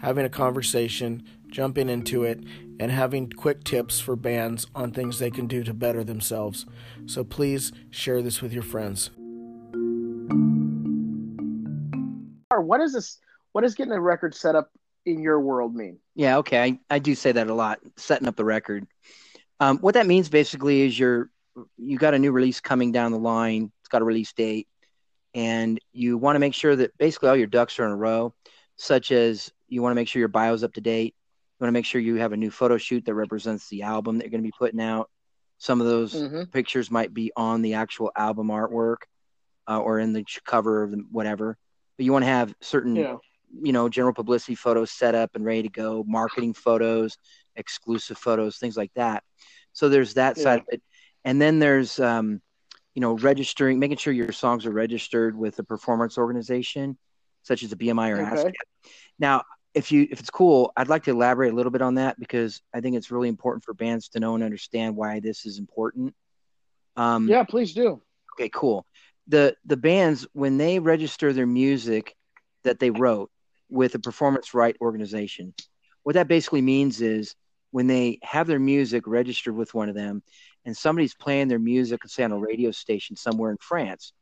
having 0.00 0.24
a 0.24 0.30
conversation, 0.30 1.22
jumping 1.48 1.90
into 1.90 2.24
it, 2.24 2.42
and 2.80 2.90
having 2.90 3.28
quick 3.28 3.62
tips 3.62 4.00
for 4.00 4.16
bands 4.16 4.66
on 4.74 4.90
things 4.90 5.18
they 5.18 5.30
can 5.30 5.46
do 5.46 5.64
to 5.64 5.74
better 5.74 6.02
themselves. 6.02 6.64
So 7.04 7.24
please 7.24 7.72
share 7.90 8.22
this 8.22 8.40
with 8.40 8.54
your 8.54 8.62
friends. 8.62 9.10
What 12.48 12.80
is 12.80 12.94
this? 12.94 13.18
What 13.52 13.64
does 13.64 13.74
getting 13.74 13.92
a 13.92 14.00
record 14.00 14.34
set 14.34 14.56
up 14.56 14.70
in 15.04 15.20
your 15.20 15.40
world 15.40 15.74
mean? 15.74 15.98
Yeah, 16.14 16.38
okay. 16.38 16.62
I, 16.62 16.78
I 16.88 16.98
do 17.00 17.14
say 17.14 17.32
that 17.32 17.48
a 17.48 17.54
lot, 17.54 17.80
setting 17.98 18.28
up 18.28 18.36
the 18.36 18.46
record. 18.46 18.86
Um, 19.60 19.76
what 19.80 19.92
that 19.92 20.06
means 20.06 20.30
basically 20.30 20.80
is 20.80 20.98
you're 20.98 21.28
you 21.76 21.98
got 21.98 22.14
a 22.14 22.18
new 22.18 22.32
release 22.32 22.62
coming 22.62 22.92
down 22.92 23.12
the 23.12 23.18
line. 23.18 23.70
It's 23.80 23.88
got 23.90 24.00
a 24.00 24.06
release 24.06 24.32
date, 24.32 24.68
and 25.34 25.78
you 25.92 26.18
want 26.18 26.36
to 26.36 26.40
make 26.40 26.54
sure 26.54 26.76
that 26.76 26.96
basically 26.98 27.28
all 27.28 27.36
your 27.36 27.46
ducks 27.46 27.78
are 27.78 27.86
in 27.86 27.92
a 27.92 27.96
row, 27.96 28.34
such 28.76 29.12
as 29.12 29.52
you 29.68 29.82
want 29.82 29.92
to 29.92 29.94
make 29.94 30.08
sure 30.08 30.20
your 30.20 30.28
bio's 30.28 30.64
up 30.64 30.74
to 30.74 30.80
date. 30.80 31.14
You 31.58 31.64
want 31.64 31.68
to 31.68 31.78
make 31.78 31.84
sure 31.86 32.00
you 32.00 32.16
have 32.16 32.32
a 32.32 32.36
new 32.36 32.50
photo 32.50 32.76
shoot 32.76 33.04
that 33.06 33.14
represents 33.14 33.68
the 33.68 33.82
album 33.82 34.18
that 34.18 34.24
you're 34.24 34.30
going 34.30 34.42
to 34.42 34.46
be 34.48 34.54
putting 34.58 34.80
out. 34.80 35.10
Some 35.58 35.80
of 35.80 35.86
those 35.86 36.14
Mhm. 36.14 36.50
pictures 36.50 36.90
might 36.90 37.14
be 37.14 37.32
on 37.36 37.62
the 37.62 37.74
actual 37.74 38.10
album 38.16 38.48
artwork 38.48 39.02
uh, 39.68 39.80
or 39.80 40.00
in 40.00 40.12
the 40.12 40.24
cover 40.44 40.82
of 40.82 40.94
whatever. 41.10 41.56
But 41.96 42.04
you 42.04 42.12
want 42.12 42.24
to 42.24 42.30
have 42.30 42.54
certain 42.60 42.96
Yeah. 42.96 43.18
you 43.62 43.72
know, 43.72 43.86
general 43.86 44.14
publicity 44.14 44.54
photos 44.54 44.90
set 44.90 45.14
up 45.14 45.34
and 45.34 45.44
ready 45.44 45.62
to 45.62 45.68
go, 45.68 46.02
marketing 46.06 46.54
photos, 46.54 47.18
exclusive 47.54 48.16
photos, 48.16 48.56
things 48.56 48.78
like 48.78 48.90
that. 48.94 49.22
So 49.74 49.90
there's 49.90 50.14
that 50.14 50.38
Yeah. 50.38 50.42
side 50.42 50.60
of 50.60 50.66
it, 50.70 50.82
and 51.24 51.40
then 51.40 51.58
there's 51.58 52.00
um, 52.00 52.40
you 52.94 53.00
know 53.00 53.14
registering, 53.14 53.78
making 53.78 53.98
sure 53.98 54.12
your 54.12 54.32
songs 54.32 54.66
are 54.66 54.70
registered 54.70 55.36
with 55.36 55.58
a 55.58 55.62
performance 55.64 56.18
organization, 56.18 56.98
such 57.42 57.62
as 57.62 57.72
a 57.72 57.76
BMI 57.76 58.10
or 58.10 58.20
Okay. 58.20 58.42
ASCAP. 58.44 58.52
Now, 59.18 59.42
if 59.74 59.90
you 59.92 60.06
if 60.10 60.20
it's 60.20 60.30
cool, 60.30 60.72
I'd 60.76 60.88
like 60.88 61.04
to 61.04 61.10
elaborate 61.10 61.52
a 61.52 61.56
little 61.56 61.72
bit 61.72 61.82
on 61.82 61.94
that 61.94 62.18
because 62.18 62.60
I 62.74 62.80
think 62.80 62.96
it's 62.96 63.10
really 63.10 63.28
important 63.28 63.64
for 63.64 63.74
bands 63.74 64.08
to 64.10 64.20
know 64.20 64.34
and 64.34 64.44
understand 64.44 64.96
why 64.96 65.20
this 65.20 65.46
is 65.46 65.58
important. 65.58 66.14
Um, 66.96 67.28
Yeah, 67.28 67.44
please 67.44 67.72
do. 67.74 68.02
Okay, 68.34 68.50
cool. 68.52 68.86
The 69.28 69.56
the 69.64 69.76
bands 69.76 70.26
when 70.32 70.58
they 70.58 70.78
register 70.78 71.32
their 71.32 71.46
music 71.46 72.14
that 72.64 72.78
they 72.78 72.90
wrote 72.90 73.30
with 73.70 73.94
a 73.94 73.98
performance 73.98 74.52
right 74.54 74.76
organization, 74.80 75.54
what 76.02 76.14
that 76.14 76.28
basically 76.28 76.62
means 76.62 77.00
is 77.00 77.34
when 77.70 77.86
they 77.86 78.18
have 78.22 78.46
their 78.46 78.58
music 78.58 79.06
registered 79.06 79.54
with 79.56 79.72
one 79.72 79.88
of 79.88 79.94
them 79.94 80.22
and 80.64 80.76
somebody's 80.76 81.14
playing 81.14 81.48
their 81.48 81.58
music, 81.58 82.00
say 82.06 82.22
on 82.24 82.32
a 82.32 82.38
radio 82.38 82.70
station 82.70 83.16
somewhere 83.16 83.50
in 83.50 83.58
France, 83.60 84.12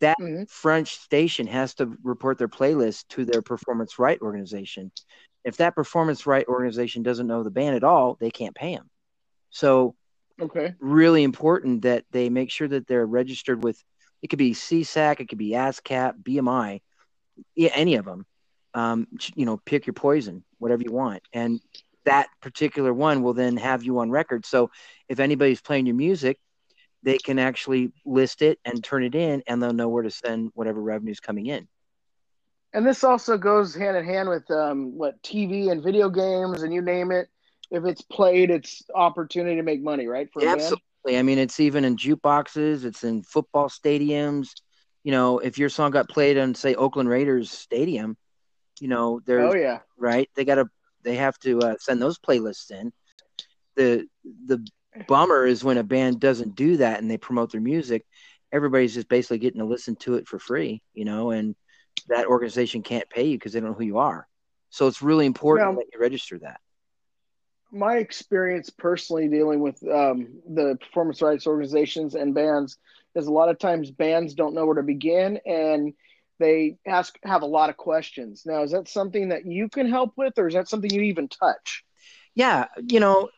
that 0.00 0.16
French 0.48 0.96
station 0.96 1.46
has 1.46 1.74
to 1.74 1.96
report 2.02 2.38
their 2.38 2.48
playlist 2.48 3.04
to 3.10 3.24
their 3.24 3.42
performance 3.42 3.98
right 3.98 4.20
organization. 4.20 4.90
If 5.44 5.58
that 5.58 5.74
performance 5.74 6.26
right 6.26 6.46
organization 6.46 7.02
doesn't 7.02 7.26
know 7.26 7.42
the 7.42 7.50
band 7.50 7.76
at 7.76 7.84
all, 7.84 8.16
they 8.20 8.30
can't 8.30 8.54
pay 8.54 8.74
them. 8.74 8.90
So 9.50 9.94
Okay. 10.40 10.74
really 10.80 11.22
important 11.22 11.82
that 11.82 12.04
they 12.10 12.30
make 12.30 12.50
sure 12.50 12.68
that 12.68 12.86
they're 12.86 13.06
registered 13.06 13.62
with 13.62 13.82
it 14.22 14.28
could 14.28 14.38
be 14.38 14.52
SESAC, 14.52 15.20
it 15.20 15.28
could 15.28 15.38
be 15.38 15.52
ASCAP, 15.52 16.22
BMI, 16.22 16.80
yeah, 17.54 17.70
any 17.74 17.94
of 17.94 18.04
them. 18.04 18.26
Um, 18.74 19.08
you 19.34 19.46
know, 19.46 19.56
pick 19.64 19.86
your 19.86 19.94
poison, 19.94 20.44
whatever 20.58 20.82
you 20.82 20.92
want, 20.92 21.22
and 21.32 21.60
that 22.04 22.28
particular 22.40 22.92
one 22.92 23.22
will 23.22 23.34
then 23.34 23.56
have 23.56 23.82
you 23.82 23.98
on 23.98 24.10
record. 24.10 24.46
So 24.46 24.70
if 25.08 25.20
anybody's 25.20 25.60
playing 25.60 25.86
your 25.86 25.96
music, 25.96 26.38
they 27.02 27.18
can 27.18 27.38
actually 27.38 27.92
list 28.04 28.42
it 28.42 28.58
and 28.64 28.82
turn 28.82 29.04
it 29.04 29.14
in, 29.14 29.42
and 29.46 29.62
they'll 29.62 29.72
know 29.72 29.88
where 29.88 30.02
to 30.02 30.10
send 30.10 30.50
whatever 30.54 30.80
revenue's 30.80 31.20
coming 31.20 31.46
in. 31.46 31.66
And 32.72 32.86
this 32.86 33.02
also 33.02 33.36
goes 33.36 33.74
hand 33.74 33.96
in 33.96 34.04
hand 34.04 34.28
with 34.28 34.48
um, 34.50 34.96
what 34.96 35.20
TV 35.22 35.70
and 35.70 35.82
video 35.82 36.08
games 36.08 36.62
and 36.62 36.72
you 36.72 36.82
name 36.82 37.10
it. 37.10 37.28
If 37.70 37.84
it's 37.84 38.02
played, 38.02 38.50
it's 38.50 38.82
opportunity 38.94 39.56
to 39.56 39.62
make 39.62 39.82
money, 39.82 40.06
right? 40.06 40.28
For? 40.32 40.42
Absolutely. 40.44 41.18
I 41.18 41.22
mean, 41.22 41.38
it's 41.38 41.60
even 41.60 41.84
in 41.84 41.96
jukeboxes, 41.96 42.84
it's 42.84 43.04
in 43.04 43.22
football 43.22 43.68
stadiums. 43.68 44.48
You 45.02 45.12
know, 45.12 45.38
if 45.38 45.58
your 45.58 45.68
song 45.68 45.90
got 45.90 46.08
played 46.08 46.36
on, 46.38 46.54
say, 46.54 46.74
Oakland 46.74 47.08
Raiders 47.08 47.50
Stadium, 47.50 48.16
you 48.80 48.88
know, 48.88 49.20
there's 49.24 49.52
Oh, 49.52 49.56
yeah. 49.56 49.78
right. 49.96 50.28
They 50.34 50.44
got 50.44 50.56
to, 50.56 50.68
they 51.02 51.16
have 51.16 51.38
to 51.40 51.58
uh, 51.60 51.74
send 51.78 52.00
those 52.00 52.18
playlists 52.18 52.70
in. 52.70 52.92
The 53.76 54.06
the 54.46 54.66
bummer 55.06 55.46
is 55.46 55.62
when 55.64 55.78
a 55.78 55.84
band 55.84 56.20
doesn't 56.20 56.56
do 56.56 56.78
that 56.78 57.00
and 57.00 57.10
they 57.10 57.16
promote 57.16 57.52
their 57.52 57.60
music, 57.60 58.04
everybody's 58.52 58.94
just 58.94 59.08
basically 59.08 59.38
getting 59.38 59.60
to 59.60 59.66
listen 59.66 59.96
to 59.96 60.14
it 60.14 60.26
for 60.28 60.38
free, 60.38 60.82
you 60.94 61.04
know, 61.04 61.30
and 61.30 61.54
that 62.08 62.26
organization 62.26 62.82
can't 62.82 63.08
pay 63.08 63.24
you 63.24 63.38
because 63.38 63.52
they 63.52 63.60
don't 63.60 63.70
know 63.70 63.76
who 63.76 63.84
you 63.84 63.98
are. 63.98 64.26
So 64.70 64.86
it's 64.86 65.02
really 65.02 65.26
important 65.26 65.70
Now- 65.72 65.76
that 65.76 65.86
you 65.92 66.00
register 66.00 66.38
that. 66.40 66.60
my 67.72 67.98
experience 67.98 68.68
personally 68.68 69.28
dealing 69.28 69.60
with 69.60 69.80
um, 69.88 70.26
the 70.48 70.76
performance 70.80 71.22
rights 71.22 71.46
organizations 71.46 72.16
and 72.16 72.34
bands 72.34 72.78
is 73.14 73.26
a 73.28 73.32
lot 73.32 73.48
of 73.48 73.58
times 73.58 73.90
bands 73.92 74.34
don't 74.34 74.54
know 74.54 74.66
where 74.66 74.74
to 74.74 74.82
begin 74.82 75.38
and 75.46 75.92
they 76.40 76.78
ask 76.86 77.16
have 77.22 77.42
a 77.42 77.46
lot 77.46 77.70
of 77.70 77.76
questions. 77.76 78.42
Now, 78.44 78.64
is 78.64 78.72
that 78.72 78.88
something 78.88 79.28
that 79.28 79.46
you 79.46 79.68
can 79.68 79.88
help 79.88 80.14
with, 80.16 80.36
or 80.38 80.48
is 80.48 80.54
that 80.54 80.68
something 80.68 80.92
you 80.92 81.02
even 81.02 81.28
touch? 81.28 81.84
Yeah, 82.34 82.66
you 82.88 82.98
know, 82.98 83.28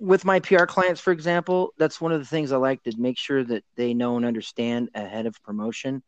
with 0.00 0.24
my 0.24 0.40
PR 0.40 0.64
clients, 0.64 1.00
for 1.00 1.12
example, 1.12 1.74
that's 1.76 2.00
one 2.00 2.12
of 2.12 2.20
the 2.20 2.26
things 2.26 2.52
I 2.52 2.56
like 2.56 2.82
to 2.84 2.94
make 2.96 3.18
sure 3.18 3.44
that 3.44 3.64
they 3.76 3.92
know 3.92 4.16
and 4.16 4.24
understand 4.24 4.88
ahead 4.94 5.26
of 5.26 5.34
promotion. 5.42 6.02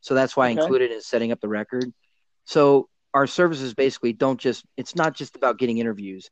So 0.00 0.14
that's 0.14 0.36
why 0.36 0.50
Okay. 0.50 0.60
I 0.60 0.62
included 0.62 0.92
in 0.92 1.00
setting 1.00 1.32
up 1.32 1.40
the 1.40 1.48
record. 1.48 1.92
So 2.44 2.88
our 3.14 3.26
services 3.26 3.74
basically 3.74 4.12
don't 4.12 4.38
just 4.38 4.64
it's 4.76 4.94
not 4.94 5.14
just 5.14 5.36
about 5.36 5.58
getting 5.58 5.78
interviews. 5.78 6.30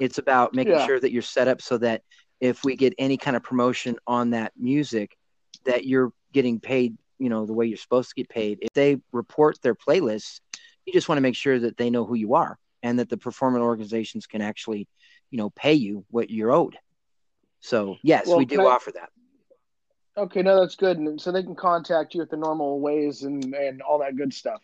It's 0.00 0.18
about 0.18 0.54
making 0.54 0.74
Yeah. 0.74 0.86
sure 0.86 1.00
that 1.00 1.12
you're 1.12 1.22
set 1.22 1.48
up 1.48 1.62
so 1.62 1.78
that 1.78 2.02
if 2.40 2.64
we 2.64 2.76
get 2.76 2.94
any 2.98 3.16
kind 3.16 3.36
of 3.36 3.42
promotion 3.42 3.96
on 4.06 4.30
that 4.30 4.52
music 4.56 5.16
that 5.64 5.86
you're 5.86 6.12
getting 6.32 6.60
paid, 6.60 6.96
you 7.18 7.28
know, 7.28 7.46
the 7.46 7.52
way 7.52 7.66
you're 7.66 7.76
supposed 7.76 8.10
to 8.10 8.14
get 8.14 8.28
paid. 8.28 8.58
If 8.62 8.72
they 8.72 8.98
report 9.12 9.60
their 9.62 9.74
playlists, 9.74 10.40
you 10.84 10.92
just 10.92 11.08
want 11.08 11.16
to 11.18 11.22
make 11.22 11.36
sure 11.36 11.58
that 11.58 11.76
they 11.76 11.90
know 11.90 12.04
who 12.04 12.14
you 12.14 12.34
are 12.34 12.58
and 12.82 12.98
that 12.98 13.08
the 13.08 13.16
performance 13.16 13.62
organizations 13.62 14.26
can 14.26 14.42
actually, 14.42 14.86
you 15.30 15.38
know, 15.38 15.50
pay 15.50 15.74
you 15.74 16.04
what 16.10 16.30
you're 16.30 16.52
owed. 16.52 16.76
So 17.60 17.96
yes, 18.02 18.26
Well, 18.26 18.38
we 18.38 18.44
do 18.44 18.62
I- 18.62 18.72
offer 18.72 18.92
that. 18.92 19.10
Okay, 20.18 20.40
no, 20.40 20.60
that's 20.60 20.76
good. 20.76 20.96
And 20.96 21.20
so 21.20 21.30
they 21.30 21.42
can 21.42 21.54
contact 21.54 22.14
you 22.14 22.22
at 22.22 22.30
the 22.30 22.38
normal 22.38 22.80
ways 22.80 23.22
and, 23.24 23.54
and 23.54 23.82
all 23.82 23.98
that 23.98 24.16
good 24.16 24.32
stuff. 24.32 24.62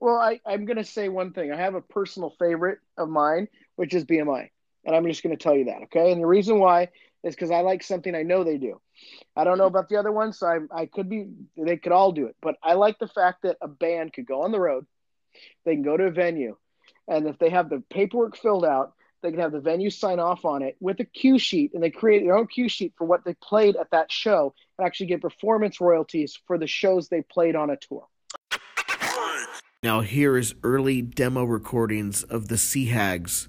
Well, 0.00 0.16
I, 0.16 0.40
I'm 0.44 0.66
going 0.66 0.76
to 0.76 0.84
say 0.84 1.08
one 1.08 1.32
thing. 1.32 1.50
I 1.50 1.56
have 1.56 1.74
a 1.74 1.80
personal 1.80 2.34
favorite 2.38 2.78
of 2.98 3.08
mine, 3.08 3.48
which 3.76 3.94
is 3.94 4.04
BMI. 4.04 4.50
And 4.84 4.94
I'm 4.94 5.06
just 5.06 5.22
going 5.22 5.34
to 5.36 5.42
tell 5.42 5.56
you 5.56 5.64
that, 5.66 5.82
okay? 5.84 6.12
And 6.12 6.20
the 6.22 6.26
reason 6.26 6.58
why 6.58 6.88
is 7.22 7.34
because 7.34 7.50
I 7.50 7.60
like 7.60 7.82
something 7.82 8.14
I 8.14 8.22
know 8.22 8.44
they 8.44 8.58
do. 8.58 8.80
I 9.36 9.44
don't 9.44 9.58
know 9.58 9.64
mm-hmm. 9.64 9.76
about 9.76 9.88
the 9.88 9.96
other 9.96 10.12
ones, 10.12 10.38
so 10.38 10.46
I, 10.46 10.58
I 10.82 10.86
could 10.86 11.08
be, 11.08 11.28
they 11.56 11.76
could 11.76 11.92
all 11.92 12.12
do 12.12 12.26
it. 12.26 12.36
But 12.40 12.56
I 12.62 12.74
like 12.74 12.98
the 12.98 13.08
fact 13.08 13.42
that 13.42 13.58
a 13.60 13.68
band 13.68 14.12
could 14.12 14.26
go 14.26 14.42
on 14.42 14.52
the 14.52 14.60
road, 14.60 14.86
they 15.64 15.74
can 15.74 15.82
go 15.82 15.96
to 15.96 16.04
a 16.04 16.10
venue, 16.10 16.56
and 17.08 17.26
if 17.26 17.38
they 17.38 17.50
have 17.50 17.68
the 17.68 17.82
paperwork 17.90 18.36
filled 18.36 18.64
out, 18.64 18.94
they 19.22 19.30
can 19.30 19.40
have 19.40 19.52
the 19.52 19.60
venue 19.60 19.90
sign 19.90 20.18
off 20.18 20.44
on 20.46 20.62
it 20.62 20.76
with 20.80 20.98
a 21.00 21.04
cue 21.04 21.38
sheet, 21.38 21.72
and 21.74 21.82
they 21.82 21.90
create 21.90 22.24
their 22.24 22.36
own 22.36 22.46
cue 22.46 22.68
sheet 22.68 22.94
for 22.96 23.04
what 23.04 23.24
they 23.24 23.34
played 23.34 23.76
at 23.76 23.90
that 23.90 24.10
show, 24.10 24.54
and 24.78 24.86
actually 24.86 25.06
get 25.06 25.20
performance 25.20 25.80
royalties 25.80 26.38
for 26.46 26.56
the 26.56 26.66
shows 26.66 27.08
they 27.08 27.22
played 27.22 27.54
on 27.54 27.70
a 27.70 27.76
tour. 27.76 28.06
Now, 29.82 30.00
here 30.00 30.36
is 30.36 30.54
early 30.62 31.00
demo 31.00 31.44
recordings 31.44 32.22
of 32.22 32.48
the 32.48 32.58
Sea 32.58 32.86
Hags, 32.86 33.48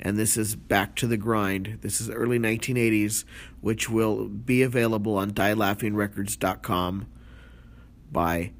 and 0.00 0.16
this 0.16 0.36
is 0.36 0.54
Back 0.54 0.94
to 0.96 1.06
the 1.06 1.16
Grind. 1.16 1.78
This 1.82 2.00
is 2.00 2.10
early 2.10 2.38
1980s, 2.38 3.24
which 3.60 3.90
will 3.90 4.28
be 4.28 4.62
available 4.62 5.16
on 5.16 5.32
dielaughingrecords.com 5.32 7.06
by 8.10 8.52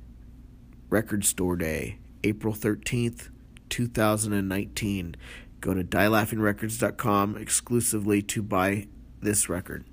Record 0.91 1.25
Store 1.25 1.57
Day, 1.57 1.99
April 2.25 2.55
13th, 2.55 3.29
2019. 3.69 5.17
Go 5.61 5.75
to 5.75 5.85
dielaughingrecords.com 5.85 7.37
exclusively 7.37 8.23
to 8.23 8.43
buy 8.43 8.89
this 9.21 9.49
record. 9.49 9.85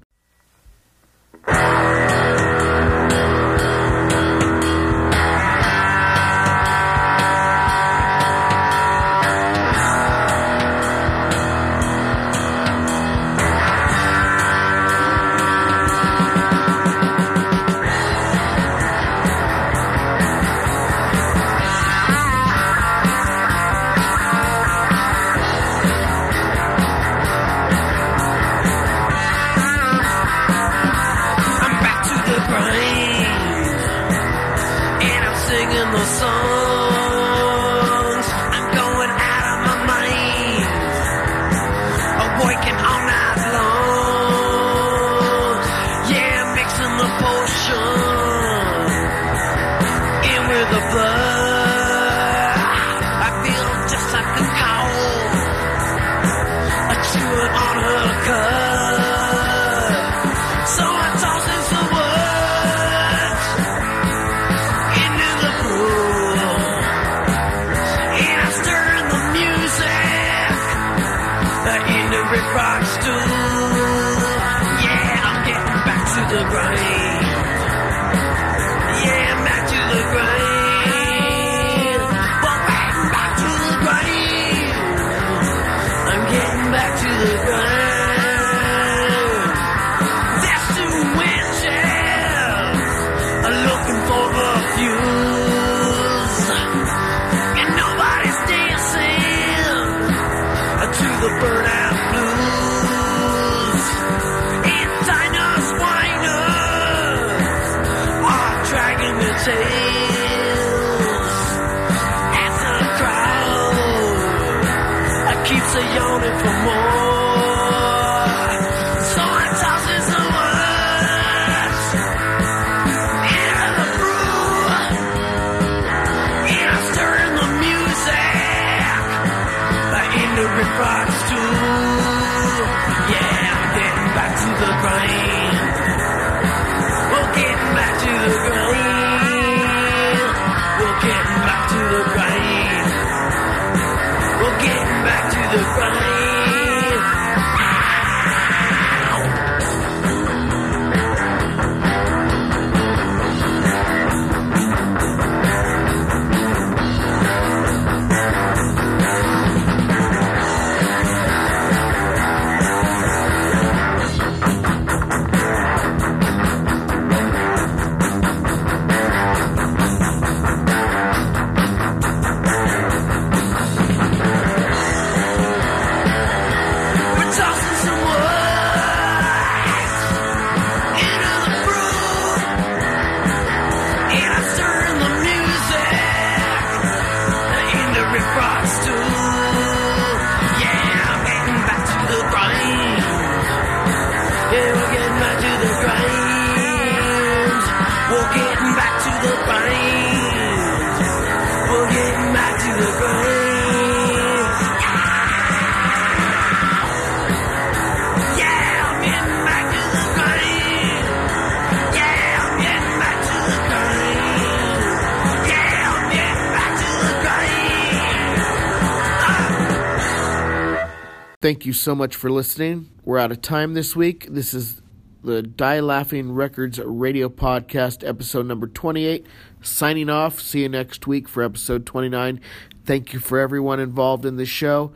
Thank 221.45 221.67
you 221.67 221.73
so 221.73 221.93
much 221.93 222.15
for 222.15 222.31
listening. 222.31 222.89
We're 223.03 223.19
out 223.19 223.31
of 223.31 223.39
time 223.39 223.75
this 223.75 223.95
week. 223.95 224.25
This 224.31 224.51
is 224.51 224.81
the 225.23 225.43
Die 225.43 225.79
Laughing 225.79 226.31
Records 226.31 226.79
radio 226.79 227.29
podcast, 227.29 228.03
episode 228.03 228.47
number 228.47 228.65
28. 228.65 229.23
Signing 229.61 230.09
off. 230.09 230.39
See 230.39 230.63
you 230.63 230.69
next 230.69 231.05
week 231.05 231.29
for 231.29 231.43
episode 231.43 231.85
29. 231.85 232.41
Thank 232.83 233.13
you 233.13 233.19
for 233.19 233.37
everyone 233.37 233.79
involved 233.79 234.25
in 234.25 234.37
this 234.37 234.49
show. 234.49 234.91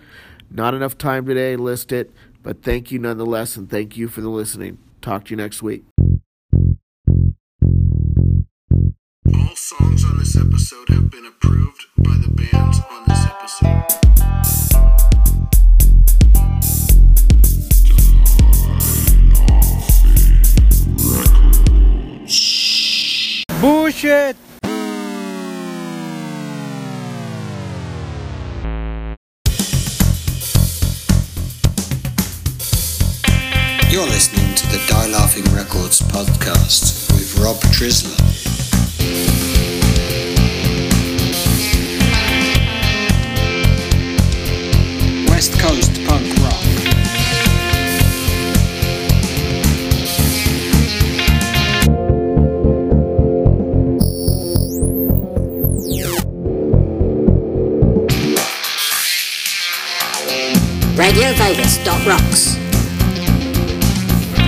Not 0.50 0.74
enough 0.74 0.98
time 0.98 1.28
today 1.28 1.56
to 1.56 1.62
list 1.62 1.92
it, 1.92 2.12
but 2.42 2.64
thank 2.64 2.92
you 2.92 2.98
nonetheless, 2.98 3.56
and 3.56 3.70
thank 3.70 3.96
you 3.96 4.08
for 4.08 4.22
the 4.22 4.30
listening. 4.30 4.80
Talk 5.04 5.26
to 5.26 5.30
you 5.30 5.38
next 5.38 5.62
week. 5.62 5.84
All 9.36 9.56
songs 9.56 10.04
on 10.04 10.18
this 10.18 10.36
episode 10.36 10.90
have 10.90 11.12
been 11.12 11.28
approved 11.28 11.86
by 12.00 12.16
the 12.16 12.32
bands 12.32 12.80
on 12.90 13.04
this 13.08 13.24
episode. 13.28 13.99
Bullshit! 24.02 24.38
You're 33.92 34.06
listening 34.06 34.56
to 34.56 34.68
the 34.68 34.82
Die 34.88 35.08
Laughing 35.08 35.44
Records 35.54 36.00
podcast 36.00 37.12
with 37.12 37.40
Rob 37.40 37.58
Trisler. 37.74 38.16
West 45.30 45.60
Coast 45.60 46.06
punk 46.06 46.38
rock. 46.38 46.69
RadioVegas.rocks. 61.10 62.56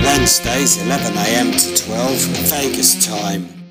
Wednesdays 0.04 0.76
11am 0.78 1.58
to 1.58 1.84
12 1.84 2.16
Vegas 2.50 3.04
time. 3.04 3.61